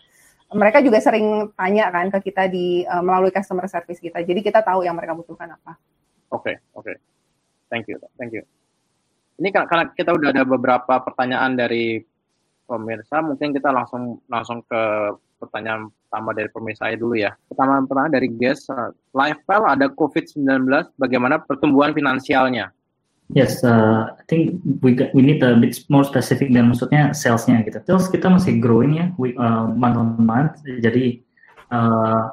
[0.51, 4.25] mereka juga sering tanya kan ke kita di uh, melalui customer service kita.
[4.25, 5.77] Jadi kita tahu yang mereka butuhkan apa.
[6.33, 6.89] Oke, okay, oke.
[6.89, 6.95] Okay.
[7.69, 8.43] Thank you, thank you.
[9.37, 12.01] Ini karena kita udah ada beberapa pertanyaan dari
[12.65, 14.81] pemirsa, mungkin kita langsung langsung ke
[15.39, 17.31] pertanyaan pertama dari pemirsa saya dulu ya.
[17.47, 20.67] Pertama pertanyaan dari guest, uh, Lifestyle ada COVID-19,
[20.99, 22.75] bagaimana pertumbuhan finansialnya?
[23.31, 27.63] Yes, uh, I think we got, we need a bit more specific dan maksudnya salesnya
[27.63, 27.79] gitu.
[27.87, 30.59] Sales kita masih growing ya, we, uh, month on month.
[30.83, 31.23] Jadi
[31.71, 32.27] uh,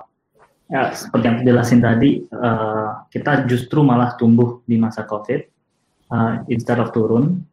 [0.67, 5.41] ya seperti yang dijelasin tadi, uh, kita justru malah tumbuh di masa COVID
[6.11, 7.47] uh, instead of turun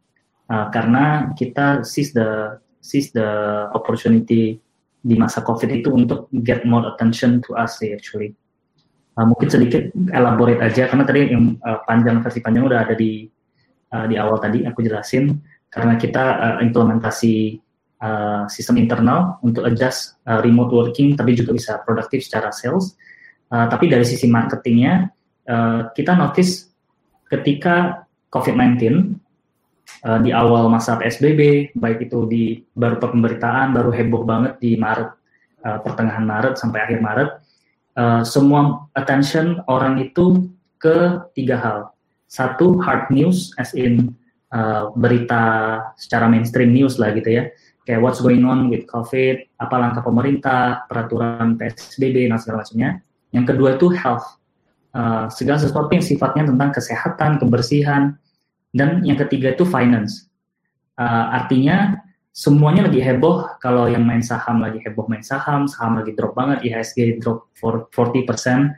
[0.50, 3.30] uh, karena kita seize the seize the
[3.78, 4.58] opportunity
[5.06, 8.34] di masa COVID itu untuk get more attention to us sih actually.
[9.16, 13.24] Uh, mungkin sedikit elaborate aja karena tadi yang uh, panjang versi panjang udah ada di
[13.94, 15.40] uh, di awal tadi aku jelasin
[15.72, 17.56] karena kita uh, implementasi
[18.02, 22.98] uh, sistem internal untuk adjust uh, remote working tapi juga bisa produktif secara sales.
[23.46, 25.06] Uh, tapi dari sisi marketingnya
[25.46, 26.68] uh, kita notice
[27.30, 29.16] ketika COVID-19
[30.06, 35.10] uh, di awal masa PSBB, baik itu di baru pemberitaan, baru heboh banget di Maret,
[35.66, 37.30] uh, pertengahan Maret sampai akhir Maret,
[37.98, 40.46] uh, semua attention orang itu
[40.78, 41.78] ke tiga hal.
[42.30, 44.14] Satu, hard news, as in
[44.54, 47.50] uh, berita secara mainstream news lah gitu ya.
[47.86, 52.98] Kayak what's going on with COVID, apa langkah pemerintah, peraturan PSBB, dan segala macamnya.
[53.30, 54.26] Yang kedua itu health,
[54.90, 58.18] uh, segala sesuatu yang sifatnya tentang kesehatan, kebersihan,
[58.76, 60.28] dan yang ketiga itu finance.
[61.00, 61.96] Uh, artinya
[62.36, 63.56] semuanya lagi heboh.
[63.64, 67.88] Kalau yang main saham lagi heboh main saham, saham lagi drop banget, IHSG drop for
[67.90, 68.76] 40%.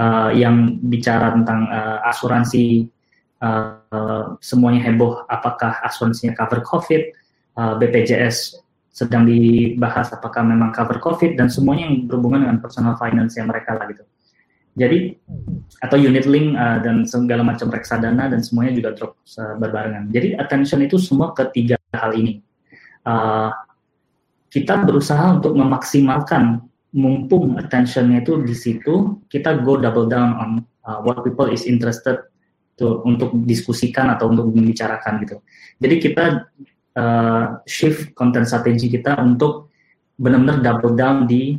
[0.00, 2.88] Uh, yang bicara tentang uh, asuransi
[3.44, 5.28] uh, semuanya heboh.
[5.28, 7.02] Apakah asuransinya cover COVID?
[7.58, 8.56] Uh, BPJS
[8.90, 13.76] sedang dibahas apakah memang cover COVID dan semuanya yang berhubungan dengan personal finance yang mereka
[13.76, 14.02] lah gitu.
[14.78, 15.18] Jadi
[15.82, 20.10] atau unit link uh, dan segala macam reksadana dan semuanya juga drop uh, berbarengan.
[20.14, 22.38] Jadi attention itu semua ketiga hal ini.
[23.02, 23.50] Uh,
[24.50, 30.50] kita berusaha untuk memaksimalkan mumpung attentionnya itu di situ, kita go double down on
[30.86, 32.18] uh, what people is interested
[32.74, 35.38] to untuk diskusikan atau untuk membicarakan gitu.
[35.78, 36.24] Jadi kita
[36.98, 39.70] uh, shift content strategi kita untuk
[40.18, 41.54] benar-benar double down di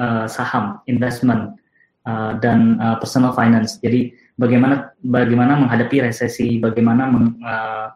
[0.00, 1.59] uh, saham investment
[2.10, 3.78] uh, dan uh, personal finance.
[3.78, 7.94] Jadi bagaimana bagaimana menghadapi resesi, bagaimana meng, uh,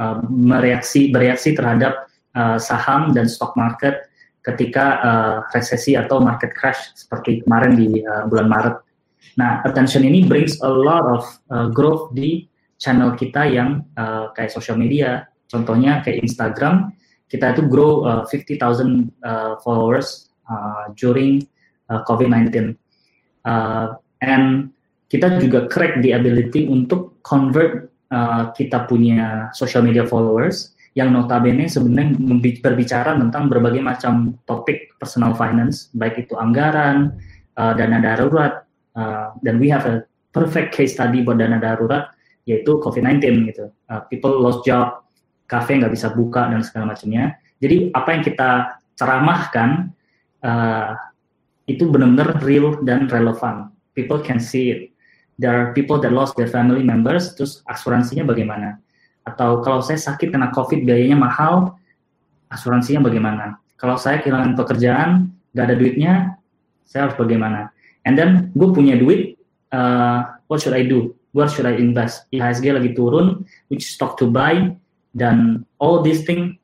[0.00, 4.10] uh, mereaksi bereaksi terhadap uh, saham dan stock market
[4.44, 8.76] ketika uh, resesi atau market crash seperti kemarin di uh, bulan Maret.
[9.40, 12.44] Nah, attention ini brings a lot of uh, growth di
[12.76, 16.92] channel kita yang uh, kayak social media, contohnya kayak Instagram,
[17.32, 18.60] kita itu grow uh, 50,000
[19.24, 21.40] uh, followers uh, during
[21.88, 22.76] uh, COVID-19
[23.44, 24.72] uh, and
[25.12, 31.66] kita juga crack the ability untuk convert uh, kita punya social media followers yang notabene
[31.66, 32.14] sebenarnya
[32.62, 37.18] berbicara tentang berbagai macam topik personal finance, baik itu anggaran,
[37.58, 38.62] uh, dana darurat,
[38.94, 42.14] uh, dan we have a perfect case study buat dana darurat,
[42.46, 43.74] yaitu COVID-19 gitu.
[43.90, 45.02] Uh, people lost job,
[45.50, 47.42] cafe nggak bisa buka dan segala macamnya.
[47.58, 48.50] Jadi apa yang kita
[48.94, 49.90] ceramahkan
[50.46, 50.94] uh,
[51.64, 53.72] itu benar-benar real dan relevan.
[53.96, 54.80] People can see it.
[55.40, 58.78] There are people that lost their family members, terus asuransinya bagaimana?
[59.26, 61.74] Atau kalau saya sakit kena COVID biayanya mahal,
[62.52, 63.58] asuransinya bagaimana?
[63.80, 66.38] Kalau saya kehilangan pekerjaan, gak ada duitnya,
[66.86, 67.74] saya harus bagaimana?
[68.06, 69.40] And then gue punya duit,
[69.74, 71.16] uh, what should I do?
[71.34, 72.30] Where should I invest?
[72.30, 74.70] IHSG lagi turun, which stock to buy,
[75.18, 76.60] dan all these thing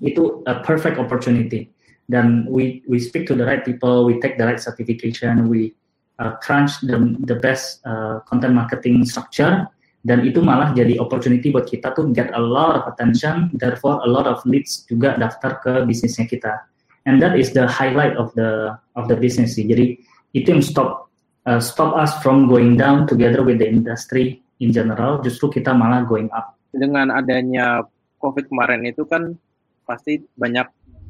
[0.00, 1.68] itu a perfect opportunity
[2.08, 5.76] dan we we speak to the right people, we take the right certification, we
[6.18, 9.68] uh, crunch the the best uh, content marketing structure
[10.06, 14.08] dan itu malah jadi opportunity buat kita tuh get a lot of attention, therefore a
[14.08, 16.64] lot of leads juga daftar ke bisnisnya kita.
[17.04, 19.66] And that is the highlight of the of the business sih.
[19.66, 19.98] Jadi
[20.38, 21.10] itu yang stop
[21.50, 25.18] uh, stop us from going down together with the industry in general.
[25.20, 26.54] Justru kita malah going up.
[26.70, 27.82] Dengan adanya
[28.22, 29.34] COVID kemarin itu kan
[29.82, 30.68] pasti banyak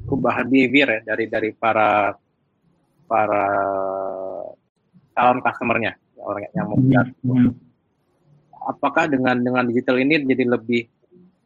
[0.09, 2.17] perubahan behavior ya dari dari para
[3.05, 3.45] para
[5.13, 7.51] calon customernya orang yang mau hmm, hmm.
[8.73, 10.89] apakah dengan dengan digital ini jadi lebih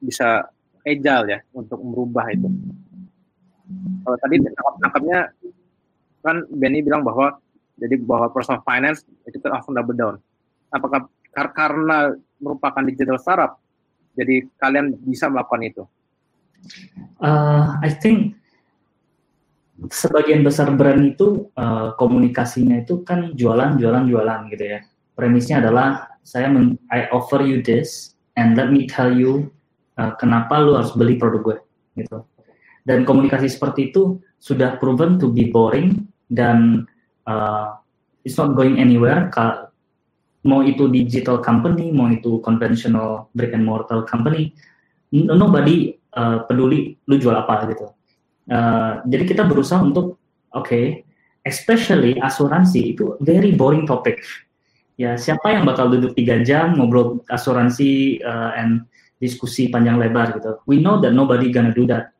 [0.03, 0.46] bisa
[0.83, 2.51] agile ya untuk merubah itu.
[4.03, 5.18] Kalau tadi tangkap-tangkapnya
[6.22, 7.38] kan Benny bilang bahwa
[7.79, 10.16] jadi bahwa personal finance itu langsung double down.
[10.75, 13.62] Apakah kar karena merupakan digital startup,
[14.18, 15.83] jadi kalian bisa melakukan itu?
[17.18, 18.38] Uh, I think
[19.90, 24.79] sebagian besar brand itu uh, komunikasinya itu kan jualan, jualan, jualan gitu ya.
[25.16, 29.51] Premisnya adalah saya men I offer you this and let me tell you
[29.99, 31.59] uh, kenapa lu harus beli produk gue
[32.05, 32.23] gitu.
[32.83, 36.87] Dan komunikasi seperti itu sudah proven to be boring dan
[37.31, 37.79] uh,
[38.27, 39.31] it's not going anywhere.
[39.31, 39.71] Ka
[40.42, 44.51] mau itu digital company, mau itu conventional brick and mortar company,
[45.14, 47.95] nobody uh, peduli lu jual apa gitu.
[48.50, 50.18] Uh, jadi kita berusaha untuk
[50.50, 51.07] oke, okay,
[51.46, 54.22] especially asuransi itu very boring topic.
[54.98, 58.87] Ya siapa yang bakal duduk tiga jam ngobrol asuransi uh, and
[59.22, 60.59] diskusi panjang lebar gitu.
[60.66, 62.11] We know that nobody gonna do that.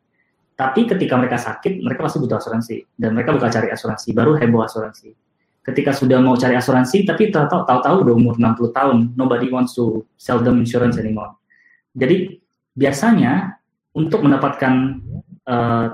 [0.55, 4.63] Tapi ketika mereka sakit, mereka pasti butuh asuransi dan mereka bakal cari asuransi, baru heboh
[4.63, 5.11] asuransi.
[5.63, 10.43] Ketika sudah mau cari asuransi, tapi tahu-tahu udah umur 60 tahun, nobody wants to sell
[10.43, 11.39] them insurance anymore.
[11.95, 12.39] Jadi
[12.75, 13.59] biasanya
[13.95, 15.03] untuk mendapatkan
[15.47, 15.87] uh,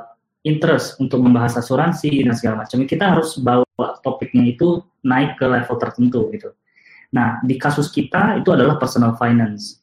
[0.49, 3.65] interest untuk membahas asuransi dan segala macam, kita harus bawa
[4.01, 6.51] topiknya itu naik ke level tertentu gitu.
[7.13, 9.81] Nah, di kasus kita itu adalah personal finance.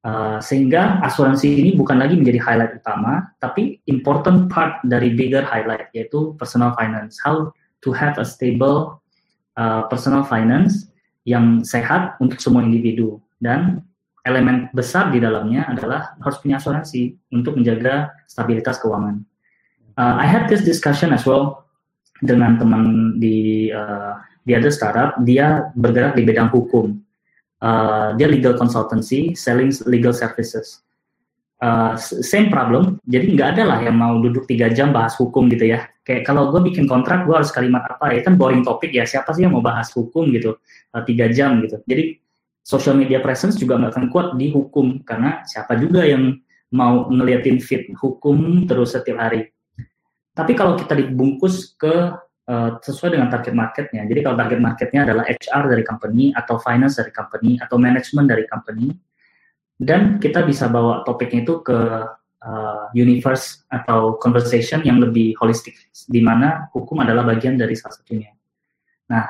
[0.00, 5.92] Uh, sehingga asuransi ini bukan lagi menjadi highlight utama, tapi important part dari bigger highlight
[5.92, 7.20] yaitu personal finance.
[7.20, 7.52] How
[7.84, 9.00] to have a stable
[9.60, 10.88] uh, personal finance
[11.28, 13.84] yang sehat untuk semua individu dan
[14.24, 19.20] elemen besar di dalamnya adalah harus punya asuransi untuk menjaga stabilitas keuangan.
[19.98, 21.66] Uh, I had this discussion as well
[22.20, 27.00] dengan teman di uh, di ada startup, dia bergerak di bidang hukum
[27.64, 30.82] uh, dia legal consultancy, selling legal services.
[31.60, 35.68] Uh, same problem, jadi nggak ada lah yang mau duduk tiga jam bahas hukum gitu
[35.68, 35.84] ya.
[36.08, 39.04] Kayak kalau gue bikin kontrak, gue harus kalimat apa ya kan boring topik ya.
[39.04, 40.56] Siapa sih yang mau bahas hukum gitu
[40.96, 41.76] uh, tiga jam gitu.
[41.84, 42.16] Jadi
[42.64, 46.32] social media presence juga nggak akan kuat di hukum karena siapa juga yang
[46.72, 49.52] mau ngeliatin fit hukum terus setiap hari.
[50.30, 52.14] Tapi kalau kita dibungkus ke
[52.50, 54.02] uh, sesuai dengan target marketnya.
[54.06, 58.44] Jadi kalau target marketnya adalah HR dari company atau finance dari company atau management dari
[58.50, 58.90] company,
[59.78, 61.78] dan kita bisa bawa topiknya itu ke
[62.44, 65.76] uh, universe atau conversation yang lebih holistik,
[66.10, 68.34] di mana hukum adalah bagian dari salah satunya.
[69.10, 69.26] Nah,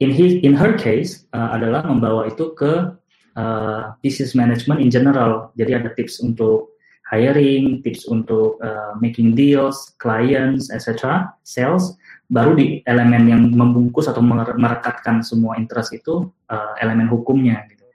[0.00, 2.96] in his in her case uh, adalah membawa itu ke
[3.38, 5.52] uh, business management in general.
[5.58, 6.73] Jadi ada tips untuk
[7.14, 11.94] hiring, tips untuk uh, making deals, clients, etc., sales,
[12.26, 14.18] baru di elemen yang membungkus atau
[14.58, 17.86] merekatkan semua interest itu uh, elemen hukumnya gitu.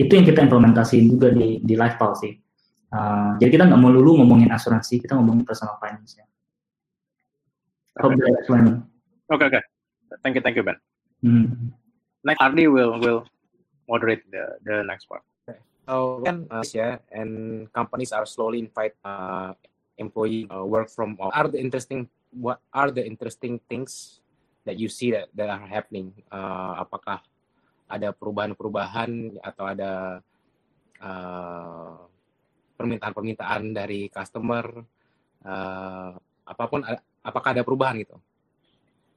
[0.00, 2.40] Itu yang kita implementasiin juga di di life policy.
[2.88, 6.24] Uh, jadi kita nggak melulu ngomongin asuransi, kita ngomongin personal finance ya.
[8.00, 8.32] Hope okay.
[8.32, 8.80] Oke oke.
[9.28, 9.62] Okay, okay.
[10.22, 10.78] Thank you thank you Ben.
[11.22, 11.74] Hmm.
[12.24, 13.26] Next Ardi will will
[13.86, 15.22] moderate the the next part.
[15.84, 19.52] So kan uh, yeah, and companies are slowly invite uh,
[20.00, 21.32] employee uh, work from home.
[21.32, 24.20] Are the interesting what are the interesting things
[24.64, 26.12] that you see that, that are happening?
[26.32, 27.20] Uh, apakah
[27.84, 30.24] ada perubahan-perubahan atau ada
[30.98, 32.00] uh,
[32.80, 34.66] permintaan-permintaan dari customer?
[35.44, 36.80] Uh, apa pun,
[37.20, 38.16] apakah ada perubahan gitu?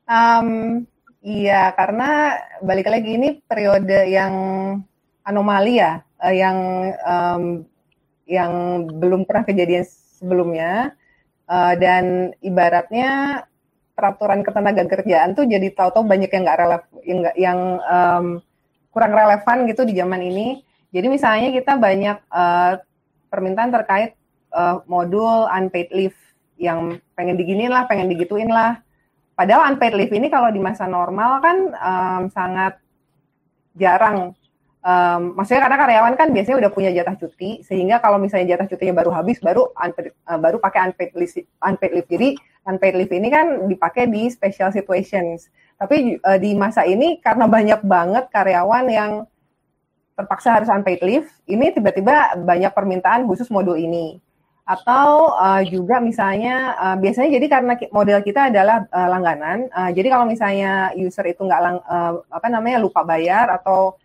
[0.08, 0.84] Um,
[1.24, 4.36] iya, karena balik lagi ini periode yang
[5.24, 6.58] anomali ya, uh, yang
[7.06, 7.44] um,
[8.28, 8.52] yang
[8.92, 9.86] belum pernah kejadian
[10.20, 10.94] sebelumnya
[11.48, 13.44] uh, dan ibaratnya
[13.98, 18.26] peraturan ketenaga kerjaan tuh jadi tahu-tahu banyak yang nggak relevan yang yang um,
[18.94, 20.62] kurang relevan gitu di zaman ini.
[20.94, 22.80] Jadi misalnya kita banyak uh,
[23.28, 24.16] permintaan terkait
[24.54, 26.18] uh, modul unpaid leave
[26.58, 28.82] yang pengen diginin lah, pengen digituin lah.
[29.38, 32.78] Padahal unpaid leave ini kalau di masa normal kan um, sangat
[33.78, 34.37] jarang
[34.88, 39.04] um, maksudnya karena karyawan kan biasanya udah punya jatah cuti sehingga kalau misalnya jatah cutinya
[39.04, 42.10] baru habis baru unpaid, uh, baru pakai unpaid leave unpaid leave.
[42.10, 42.30] Jadi
[42.68, 45.52] unpaid leave ini kan dipakai di special situations.
[45.76, 49.12] Tapi uh, di masa ini karena banyak banget karyawan yang
[50.18, 54.24] terpaksa harus unpaid leave ini tiba-tiba banyak permintaan khusus modul ini.
[54.68, 60.12] Atau uh, juga misalnya uh, biasanya jadi karena model kita adalah uh, langganan uh, jadi
[60.12, 63.96] kalau misalnya user itu nggak uh, apa namanya lupa bayar atau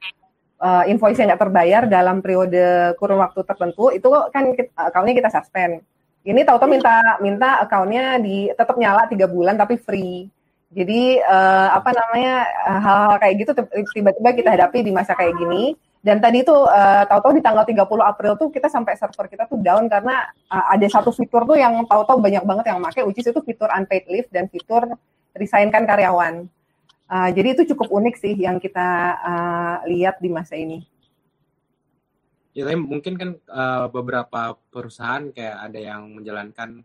[0.63, 5.83] uh, invoice yang nggak terbayar dalam periode kurun waktu tertentu itu kan accountnya kita suspend.
[6.23, 10.31] Ini tahu-tahu minta minta accountnya di tetap nyala tiga bulan tapi free.
[10.73, 13.51] Jadi uh, apa namanya hal-hal kayak gitu
[13.93, 17.79] tiba-tiba kita hadapi di masa kayak gini Dan tadi itu uh, tahu-tahu di tanggal 30
[18.03, 21.79] April tuh kita sampai server kita tuh down karena uh, ada satu fitur tuh yang
[21.87, 24.83] tahu-tahu banyak banget yang pakai, which is itu fitur unpaid leave dan fitur
[25.31, 26.51] resignkan karyawan.
[27.13, 28.89] Uh, jadi itu cukup unik sih yang kita
[29.21, 30.81] uh, lihat di masa ini.
[32.57, 36.81] Ya, tapi mungkin kan uh, beberapa perusahaan kayak ada yang menjalankan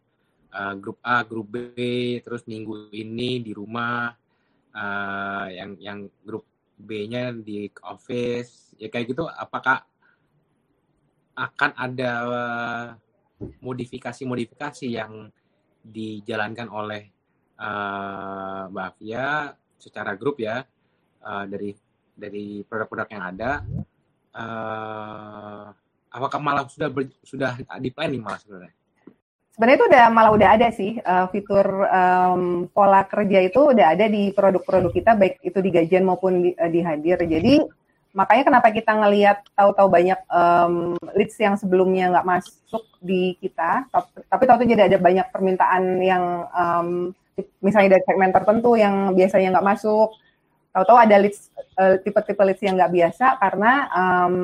[0.51, 1.63] uh, grup A, grup B,
[2.19, 4.11] terus minggu ini di rumah,
[4.75, 6.43] uh, yang yang grup
[6.77, 9.81] B-nya di office ya kayak gitu apakah
[11.33, 12.11] akan ada
[13.61, 15.29] modifikasi-modifikasi yang
[15.81, 17.09] dijalankan oleh
[17.57, 20.65] uh, Mbak Afia secara grup ya
[21.23, 21.73] uh, dari
[22.17, 23.51] dari produk-produk yang ada
[24.33, 25.69] uh,
[26.09, 28.73] apakah malah sudah ber, sudah di planning malah sebenarnya
[29.57, 34.05] sebenarnya itu udah malah udah ada sih uh, fitur um, pola kerja itu udah ada
[34.05, 37.17] di produk-produk kita baik itu di gajian maupun di, uh, di hadir.
[37.25, 37.65] Jadi
[38.13, 43.89] makanya kenapa kita ngelihat tahu-tahu banyak um, leads yang sebelumnya nggak masuk di kita,
[44.29, 46.23] tapi tahu-tahu jadi ada banyak permintaan yang
[46.53, 46.89] um,
[47.61, 50.09] misalnya dari segmen tertentu yang biasanya nggak masuk.
[50.73, 54.35] Tahu-tahu ada leads uh, tipe-tipe leads yang nggak biasa karena um,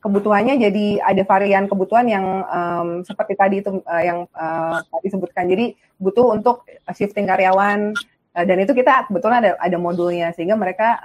[0.00, 5.50] kebutuhannya jadi ada varian kebutuhan yang um, seperti tadi itu uh, yang uh, tadi sebutkan.
[5.50, 7.92] Jadi butuh untuk shifting karyawan
[8.38, 11.02] uh, dan itu kita kebetulan ada ada modulnya sehingga mereka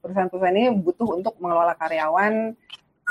[0.00, 2.56] perusahaan-perusahaan ini butuh untuk mengelola karyawan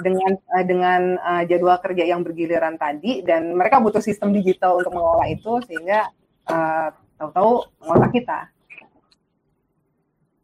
[0.02, 4.94] dengan uh, dengan uh, jadwal kerja yang bergiliran tadi dan mereka butuh sistem digital untuk
[4.94, 6.10] mengelola itu sehingga
[6.50, 8.40] uh, tahu-tahu mengelola kita.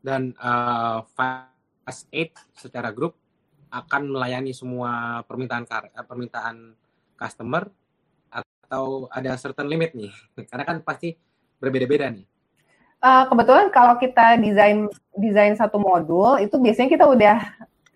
[0.04, 3.16] Dan uh, Fast Eight secara grup
[3.72, 6.78] akan melayani semua permintaan eh, permintaan
[7.18, 7.72] customer
[8.30, 10.12] atau ada certain limit nih?
[10.50, 11.16] Karena kan pasti
[11.58, 12.26] berbeda-beda nih.
[13.04, 17.38] Uh, kebetulan kalau kita desain desain satu modul itu biasanya kita udah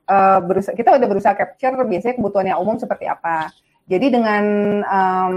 [0.07, 3.51] uh, berusaha kita udah berusaha capture biasanya kebutuhan yang umum seperti apa.
[3.87, 4.43] Jadi dengan
[4.83, 5.35] um,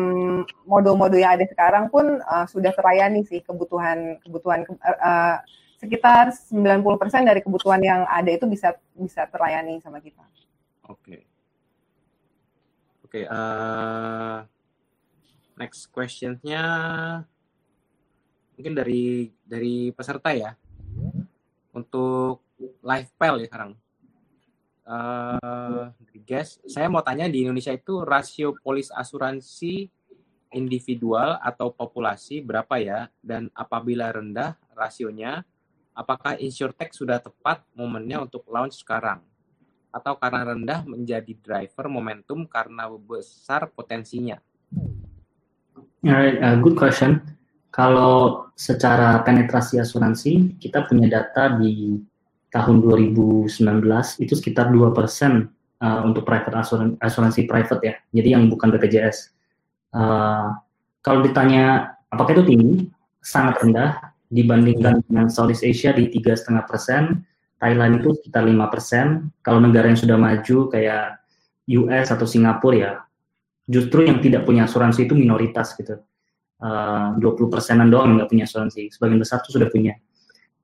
[0.67, 5.39] modul-modul yang ada sekarang pun uh, sudah terlayani sih kebutuhan kebutuhan uh,
[5.79, 10.27] sekitar 90% dari kebutuhan yang ada itu bisa bisa terlayani sama kita.
[10.91, 10.99] Oke.
[10.99, 11.21] Okay.
[13.11, 14.47] Oke, okay, uh,
[15.59, 16.63] next questionnya
[18.55, 20.55] mungkin dari dari peserta ya.
[21.75, 22.43] Untuk
[22.83, 23.73] life pile ya sekarang.
[24.87, 25.91] Uh,
[26.31, 29.91] guys, saya mau tanya di Indonesia itu rasio polis asuransi
[30.55, 33.11] individual atau populasi berapa ya?
[33.19, 35.43] Dan apabila rendah rasionya,
[35.91, 39.27] apakah insurtech sudah tepat momennya untuk launch sekarang?
[39.91, 44.39] Atau karena rendah menjadi driver momentum karena besar potensinya?
[46.07, 47.19] Alright, uh, good question.
[47.75, 51.99] Kalau secara penetrasi asuransi, kita punya data di
[52.55, 53.51] tahun 2019
[54.23, 57.95] itu sekitar 2% uh, untuk private asuransi, asuransi private ya.
[58.15, 59.33] Jadi yang bukan BPJS.
[59.91, 60.55] Uh,
[61.03, 62.73] kalau ditanya apakah itu tinggi,
[63.21, 67.27] sangat rendah dibandingkan dengan Southeast Asia di tiga setengah persen,
[67.59, 69.35] Thailand itu sekitar lima persen.
[69.43, 71.21] Kalau negara yang sudah maju kayak
[71.69, 72.93] US atau Singapura ya,
[73.67, 75.99] justru yang tidak punya asuransi itu minoritas gitu.
[76.61, 79.97] Eh, dua puluh persenan doang yang nggak punya asuransi, sebagian besar itu sudah punya.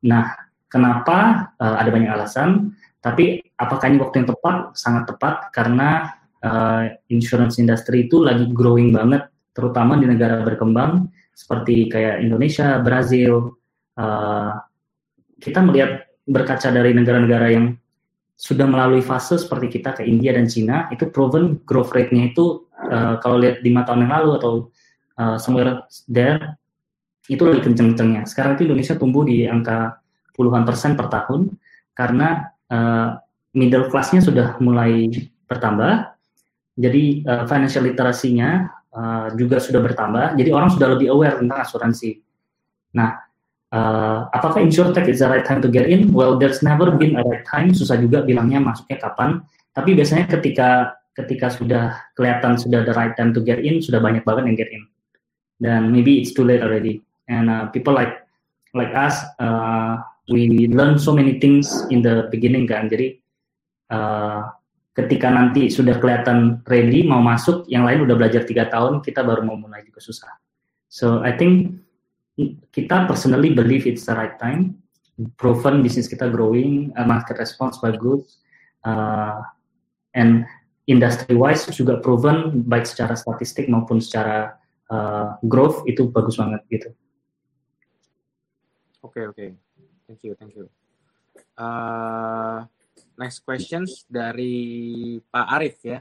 [0.05, 0.29] Nah,
[0.69, 1.49] kenapa?
[1.57, 2.76] Uh, ada banyak alasan,
[3.07, 4.75] tapi apakah ini waktu yang tepat?
[4.75, 11.87] Sangat tepat karena uh, insurance industry itu lagi growing banget, terutama di negara berkembang seperti
[11.87, 13.55] kayak Indonesia, Brazil,
[13.95, 14.59] uh,
[15.39, 17.79] kita melihat berkaca dari negara-negara yang
[18.35, 23.23] sudah melalui fase seperti kita ke India dan Cina, itu proven growth rate-nya itu uh,
[23.23, 24.53] kalau lihat lima tahun yang lalu atau
[25.23, 26.59] uh, somewhere there,
[27.31, 28.27] itu lebih kenceng-kencengnya.
[28.27, 30.03] Sekarang itu Indonesia tumbuh di angka
[30.35, 31.55] puluhan persen per tahun
[31.95, 33.19] karena uh,
[33.57, 35.09] middle class-nya sudah mulai
[35.47, 36.17] bertambah,
[36.77, 40.37] jadi uh, financial literasinya uh, juga sudah bertambah.
[40.37, 42.21] Jadi orang sudah lebih aware tentang asuransi.
[42.93, 43.17] Nah,
[43.73, 46.13] uh, apakah insurtech is the right time to get in?
[46.13, 47.73] Well, there's never been a right time.
[47.73, 49.41] Susah juga bilangnya masuknya kapan.
[49.73, 54.21] Tapi biasanya ketika ketika sudah kelihatan sudah the right time to get in, sudah banyak
[54.29, 54.85] banget yang get in.
[55.57, 57.01] Dan maybe it's too late already.
[57.33, 58.21] And uh, people like
[58.77, 62.91] like us, uh, we learn so many things in the beginning kan.
[62.91, 63.19] Jadi
[63.91, 64.43] uh,
[64.97, 69.47] ketika nanti sudah kelihatan ready mau masuk, yang lain udah belajar tiga tahun, kita baru
[69.47, 70.33] mau mulai juga susah.
[70.91, 71.83] So I think
[72.73, 74.83] kita personally believe it's the right time.
[75.41, 78.45] Proven bisnis kita growing, uh, market response bagus,
[78.85, 79.41] uh,
[80.13, 80.45] and
[80.87, 84.61] industry wise juga proven baik secara statistik maupun secara
[84.93, 86.89] uh, growth itu bagus banget gitu.
[89.01, 89.49] Oke okay, oke, okay.
[90.07, 90.71] Thank you thank you.
[91.59, 92.65] Uh,
[93.17, 96.01] next questions dari Pak Arif ya.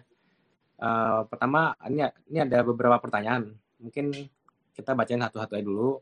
[0.76, 3.56] Uh, pertama ini ini ada beberapa pertanyaan.
[3.80, 4.12] Mungkin
[4.76, 6.00] kita bacain satu-satu aja dulu.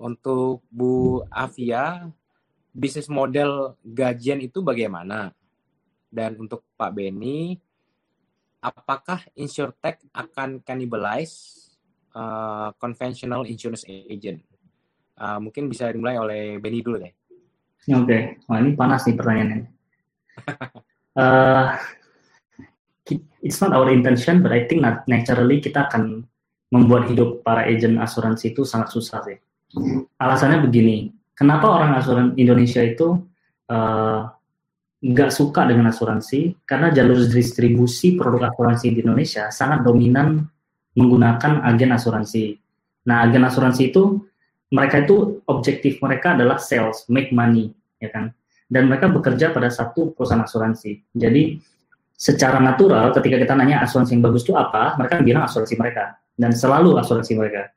[0.00, 2.08] Untuk Bu Avia,
[2.72, 5.30] bisnis model gajian itu bagaimana?
[6.10, 7.54] Dan untuk Pak Benny,
[8.58, 11.68] apakah insurtech akan cannibalize
[12.16, 14.42] uh, conventional insurance agent?
[15.20, 17.19] Uh, mungkin bisa dimulai oleh Benny dulu deh.
[17.88, 18.22] Oke, okay.
[18.44, 19.58] wah ini panas nih pertanyaannya.
[21.20, 21.66] uh,
[23.40, 26.28] it's not our intention, but I think naturally kita akan
[26.70, 29.38] membuat hidup para agent asuransi itu sangat susah sih.
[30.20, 33.18] Alasannya begini, kenapa orang asuransi Indonesia itu
[33.72, 34.28] uh,
[35.00, 36.62] nggak suka dengan asuransi?
[36.62, 40.46] Karena jalur distribusi produk asuransi di Indonesia sangat dominan
[40.94, 42.54] menggunakan agen asuransi.
[43.08, 44.29] Nah, agen asuransi itu
[44.70, 48.30] mereka itu objektif mereka adalah sales, make money, ya kan?
[48.70, 51.10] Dan mereka bekerja pada satu perusahaan asuransi.
[51.10, 51.58] Jadi
[52.14, 56.54] secara natural ketika kita nanya asuransi yang bagus itu apa, mereka bilang asuransi mereka dan
[56.54, 57.74] selalu asuransi mereka.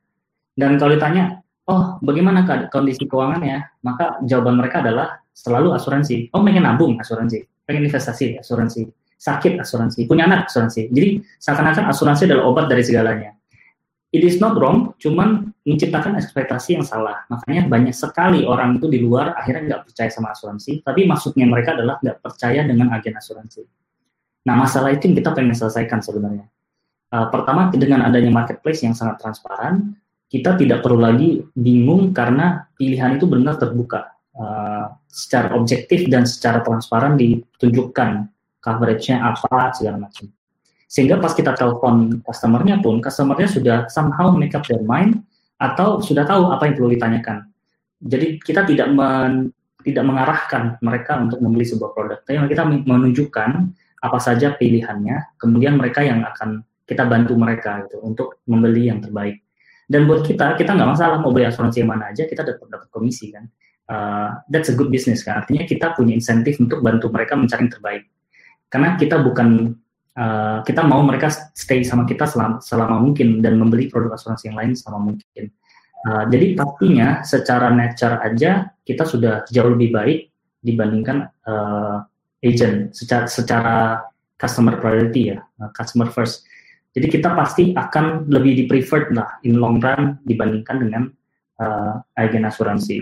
[0.54, 6.30] Dan kalau ditanya, oh bagaimana kondisi keuangannya, maka jawaban mereka adalah selalu asuransi.
[6.30, 8.86] Oh pengen nabung asuransi, pengen investasi asuransi,
[9.18, 10.94] sakit asuransi, punya anak asuransi.
[10.94, 13.34] Jadi seakan-akan asuransi adalah obat dari segalanya.
[14.14, 17.26] It is not wrong, cuman menciptakan ekspektasi yang salah.
[17.34, 21.74] Makanya banyak sekali orang itu di luar akhirnya nggak percaya sama asuransi, tapi maksudnya mereka
[21.74, 23.66] adalah nggak percaya dengan agen asuransi.
[24.46, 26.46] Nah masalah itu yang kita pengen selesaikan sebenarnya.
[27.10, 29.98] Uh, pertama dengan adanya marketplace yang sangat transparan,
[30.30, 36.62] kita tidak perlu lagi bingung karena pilihan itu benar terbuka uh, secara objektif dan secara
[36.62, 38.30] transparan ditunjukkan
[38.62, 40.30] coveragenya apa segala macam.
[40.94, 45.26] Sehingga pas kita telepon customernya pun, customernya sudah somehow make up their mind
[45.58, 47.50] atau sudah tahu apa yang perlu ditanyakan.
[47.98, 49.50] Jadi kita tidak men,
[49.82, 53.52] tidak mengarahkan mereka untuk membeli sebuah produk, tapi kita menunjukkan
[54.06, 59.42] apa saja pilihannya, kemudian mereka yang akan kita bantu mereka gitu untuk membeli yang terbaik.
[59.90, 62.88] Dan buat kita, kita nggak masalah mau beli asuransi yang mana aja, kita dapat dapat
[62.94, 63.50] komisi kan.
[63.84, 65.42] Uh, that's a good business kan.
[65.42, 68.04] Artinya kita punya insentif untuk bantu mereka mencari yang terbaik.
[68.72, 69.76] Karena kita bukan
[70.18, 74.58] uh, kita mau mereka stay sama kita selama, selama mungkin dan membeli produk asuransi yang
[74.58, 75.46] lain selama mungkin.
[76.04, 80.20] Uh, jadi pastinya secara nature aja kita sudah jauh lebih baik
[80.60, 82.04] dibandingkan uh,
[82.44, 83.76] agent secara secara
[84.36, 86.44] customer priority ya, uh, customer first.
[86.94, 91.04] Jadi kita pasti akan lebih di preferred lah in long run dibandingkan dengan
[91.58, 93.02] uh, agen asuransi.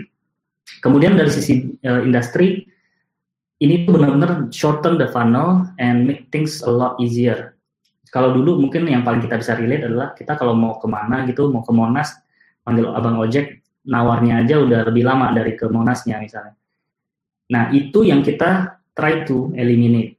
[0.80, 2.64] Kemudian dari sisi uh, industri,
[3.62, 7.54] ini tuh benar-benar shorten the funnel and make things a lot easier.
[8.10, 11.48] Kalau dulu mungkin yang paling kita bisa relate adalah kita kalau mau ke mana gitu,
[11.48, 12.12] mau ke Monas,
[12.60, 16.58] panggil abang ojek, nawarnya aja udah lebih lama dari ke Monasnya misalnya.
[17.54, 20.18] Nah itu yang kita try to eliminate.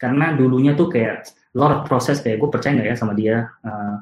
[0.00, 3.98] Karena dulunya tuh kayak lot of proses kayak gue percaya nggak ya sama dia uh,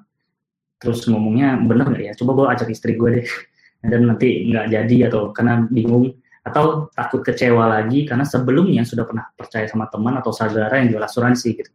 [0.76, 3.26] terus ngomongnya bener nggak ya coba gue ajak istri gue deh
[3.90, 6.12] dan nanti nggak jadi atau karena bingung
[6.48, 11.04] atau takut kecewa lagi karena sebelumnya sudah pernah percaya sama teman atau saudara yang jual
[11.04, 11.70] asuransi gitu.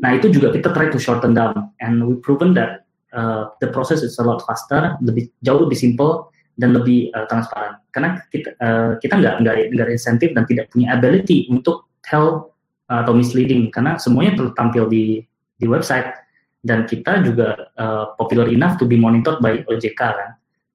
[0.00, 2.84] Nah itu juga kita try to shorten down and we proven that
[3.16, 7.80] uh, the process is a lot faster, lebih jauh lebih simple dan lebih uh, transparan.
[7.92, 12.52] Karena kita uh, kita nggak nggak nggak insentif dan tidak punya ability untuk tell
[12.92, 15.24] atau misleading karena semuanya tampil di
[15.56, 16.12] di website
[16.60, 20.30] dan kita juga uh, popular enough to be monitored by OJK kan.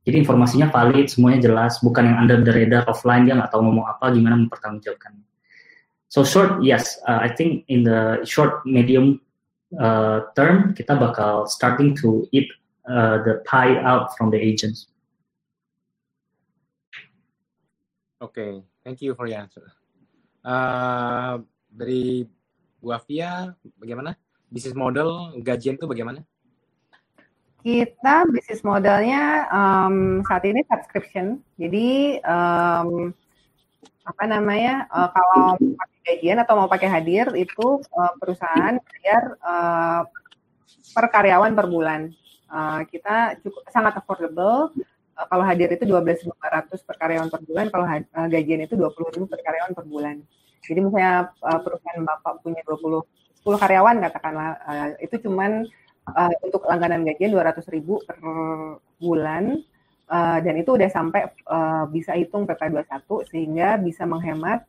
[0.07, 3.91] Jadi informasinya valid, semuanya jelas, bukan yang under the radar offline dia nggak tahu ngomong
[3.91, 5.19] apa, gimana mempertanggungjawabkan.
[6.07, 9.19] So short, yes, uh, I think in the short medium
[9.75, 12.47] uh, term kita bakal starting to eat
[12.87, 14.87] uh, the pie out from the agents.
[18.23, 19.75] Okay, thank you for your answer.
[20.39, 22.23] Uh, dari
[22.79, 24.15] Bu Afia bagaimana?
[24.47, 26.23] Bisnis model gajian itu bagaimana?
[27.67, 31.43] Kita bisnis modelnya um, saat ini subscription.
[31.59, 33.11] Jadi um,
[34.07, 40.07] apa namanya uh, kalau pakai gajian atau mau pakai hadir itu uh, perusahaan bayar uh,
[40.95, 42.15] per karyawan per bulan.
[42.47, 44.71] Uh, kita cukup sangat affordable.
[45.19, 49.43] Uh, kalau hadir itu 12.500 per karyawan per bulan, kalau uh, gajian itu 20.000 per
[49.43, 50.15] karyawan per bulan.
[50.63, 53.03] Jadi misalnya uh, perusahaan Bapak punya 20
[53.43, 55.67] 10 karyawan katakanlah uh, itu cuman
[56.11, 58.17] uh, untuk langganan gajian 200 ribu per
[58.99, 59.59] bulan
[60.07, 64.63] uh, dan itu udah sampai uh, bisa hitung PP21 sehingga bisa menghemat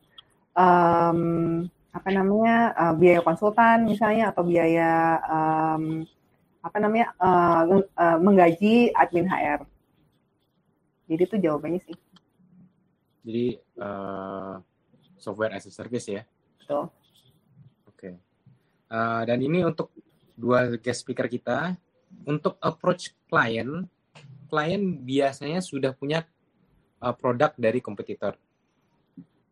[0.53, 6.05] um, apa namanya uh, biaya konsultan misalnya atau biaya um,
[6.59, 7.63] apa namanya uh,
[7.95, 9.63] uh, menggaji admin HR.
[11.09, 11.97] Jadi itu jawabannya sih.
[13.25, 13.45] Jadi
[13.81, 14.61] uh,
[15.17, 16.21] software as a service ya.
[16.61, 16.91] Betul.
[17.89, 18.09] Oke.
[18.91, 19.89] Uh, dan ini untuk
[20.39, 21.75] dua guest speaker kita,
[22.23, 23.83] untuk approach klien,
[24.47, 26.23] klien biasanya sudah punya
[27.03, 28.39] uh, produk dari kompetitor.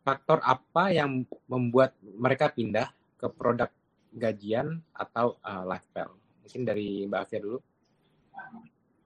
[0.02, 2.88] Faktor apa yang membuat mereka pindah
[3.20, 3.68] ke produk
[4.16, 6.16] gajian atau uh, lifestyle?
[6.48, 7.60] Mungkin dari Mbak Afia dulu.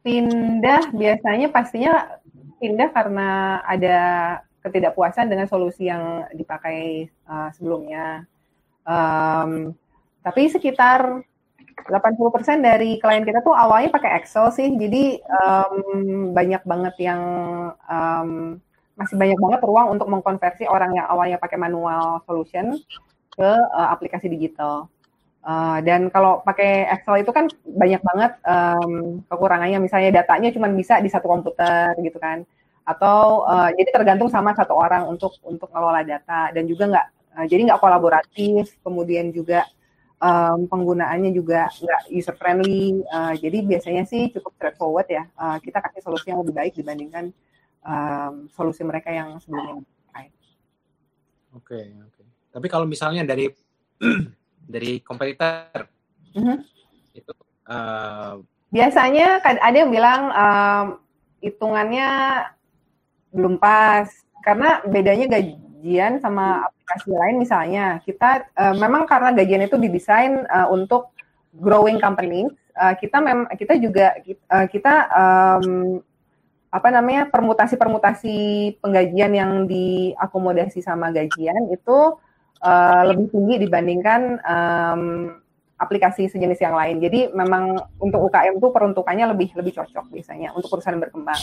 [0.05, 2.21] Pindah biasanya pastinya
[2.61, 3.99] pindah karena ada
[4.61, 8.29] ketidakpuasan dengan solusi yang dipakai uh, sebelumnya.
[8.85, 9.73] Um,
[10.21, 11.25] tapi sekitar
[11.87, 17.21] 80% dari klien kita tuh awalnya pakai Excel sih, jadi um, banyak banget yang
[17.85, 18.61] um,
[18.99, 22.77] masih banyak banget ruang untuk mengkonversi orang yang awalnya pakai manual solution
[23.33, 24.91] ke uh, aplikasi digital.
[25.41, 31.01] Uh, dan kalau pakai Excel itu kan banyak banget um, kekurangannya, misalnya datanya cuma bisa
[31.01, 32.45] di satu komputer gitu kan,
[32.85, 36.53] atau uh, jadi tergantung sama satu orang untuk untuk ngelola data.
[36.53, 37.07] Dan juga nggak
[37.41, 39.65] uh, jadi nggak kolaboratif, kemudian juga
[40.21, 43.01] um, penggunaannya juga nggak user friendly.
[43.09, 45.23] Uh, jadi biasanya sih cukup straightforward ya.
[45.33, 47.33] Uh, kita kasih solusi yang lebih baik dibandingkan
[47.81, 49.81] um, solusi mereka yang sebelumnya.
[51.51, 52.15] Oke, okay, oke.
[52.15, 52.27] Okay.
[52.55, 53.51] Tapi kalau misalnya dari
[54.73, 55.83] dari kompetitor
[56.31, 56.57] mm-hmm.
[57.11, 57.33] itu
[57.67, 58.39] uh,
[58.71, 60.85] biasanya ada yang bilang um,
[61.43, 62.07] hitungannya
[63.35, 64.07] belum pas
[64.47, 65.27] karena bedanya
[65.81, 71.09] gajian sama aplikasi lain misalnya kita uh, memang karena gajian itu didesain uh, untuk
[71.57, 72.45] growing company
[72.77, 74.13] uh, kita mem kita juga
[74.53, 75.97] uh, kita um,
[76.69, 78.37] apa namanya permutasi-permutasi
[78.79, 82.15] penggajian yang diakomodasi sama gajian itu
[82.61, 85.03] uh, lebih tinggi dibandingkan um,
[85.81, 87.01] aplikasi sejenis yang lain.
[87.01, 91.41] Jadi memang untuk UKM itu peruntukannya lebih lebih cocok biasanya untuk perusahaan berkembang.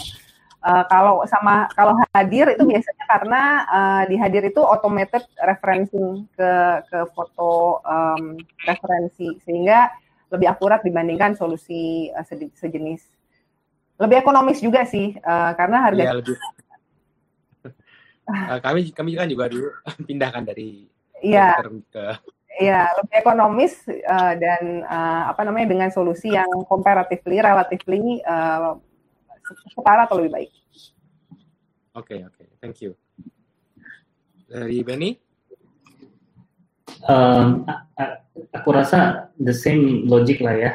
[0.58, 6.50] Uh, kalau sama kalau hadir itu biasanya karena uh, di hadir itu automated referencing ke
[6.90, 8.34] ke foto um,
[8.66, 9.86] referensi sehingga
[10.34, 12.26] lebih akurat dibandingkan solusi uh,
[12.58, 13.06] sejenis.
[14.02, 16.02] Lebih ekonomis juga sih uh, karena harga.
[16.10, 16.36] Ya, lebih.
[18.26, 19.70] uh, kami kami kan juga dulu
[20.10, 20.90] pindahkan dari
[21.22, 21.58] Iya.
[21.90, 22.06] ke
[22.58, 28.74] Iya, lebih ekonomis uh, dan uh, apa namanya dengan solusi yang comparatively, relatively uh,
[29.72, 30.50] setara atau lebih baik.
[31.96, 32.34] Oke, okay, oke.
[32.36, 32.48] Okay.
[32.62, 32.92] Thank you.
[34.48, 35.18] Dari Benny?
[37.04, 37.68] Um,
[38.54, 40.72] aku rasa the same logic lah ya.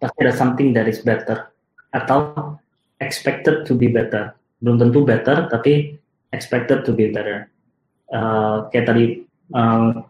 [0.00, 1.52] Pasti ada something that is better.
[1.92, 2.56] Atau
[3.02, 4.32] expected to be better.
[4.60, 5.96] Belum tentu better, tapi
[6.30, 7.48] expected to be better.
[8.10, 9.04] Uh, kayak tadi
[9.54, 10.02] uh,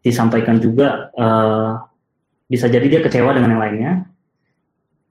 [0.00, 1.80] disampaikan juga, uh,
[2.50, 3.92] bisa jadi dia kecewa dengan yang lainnya.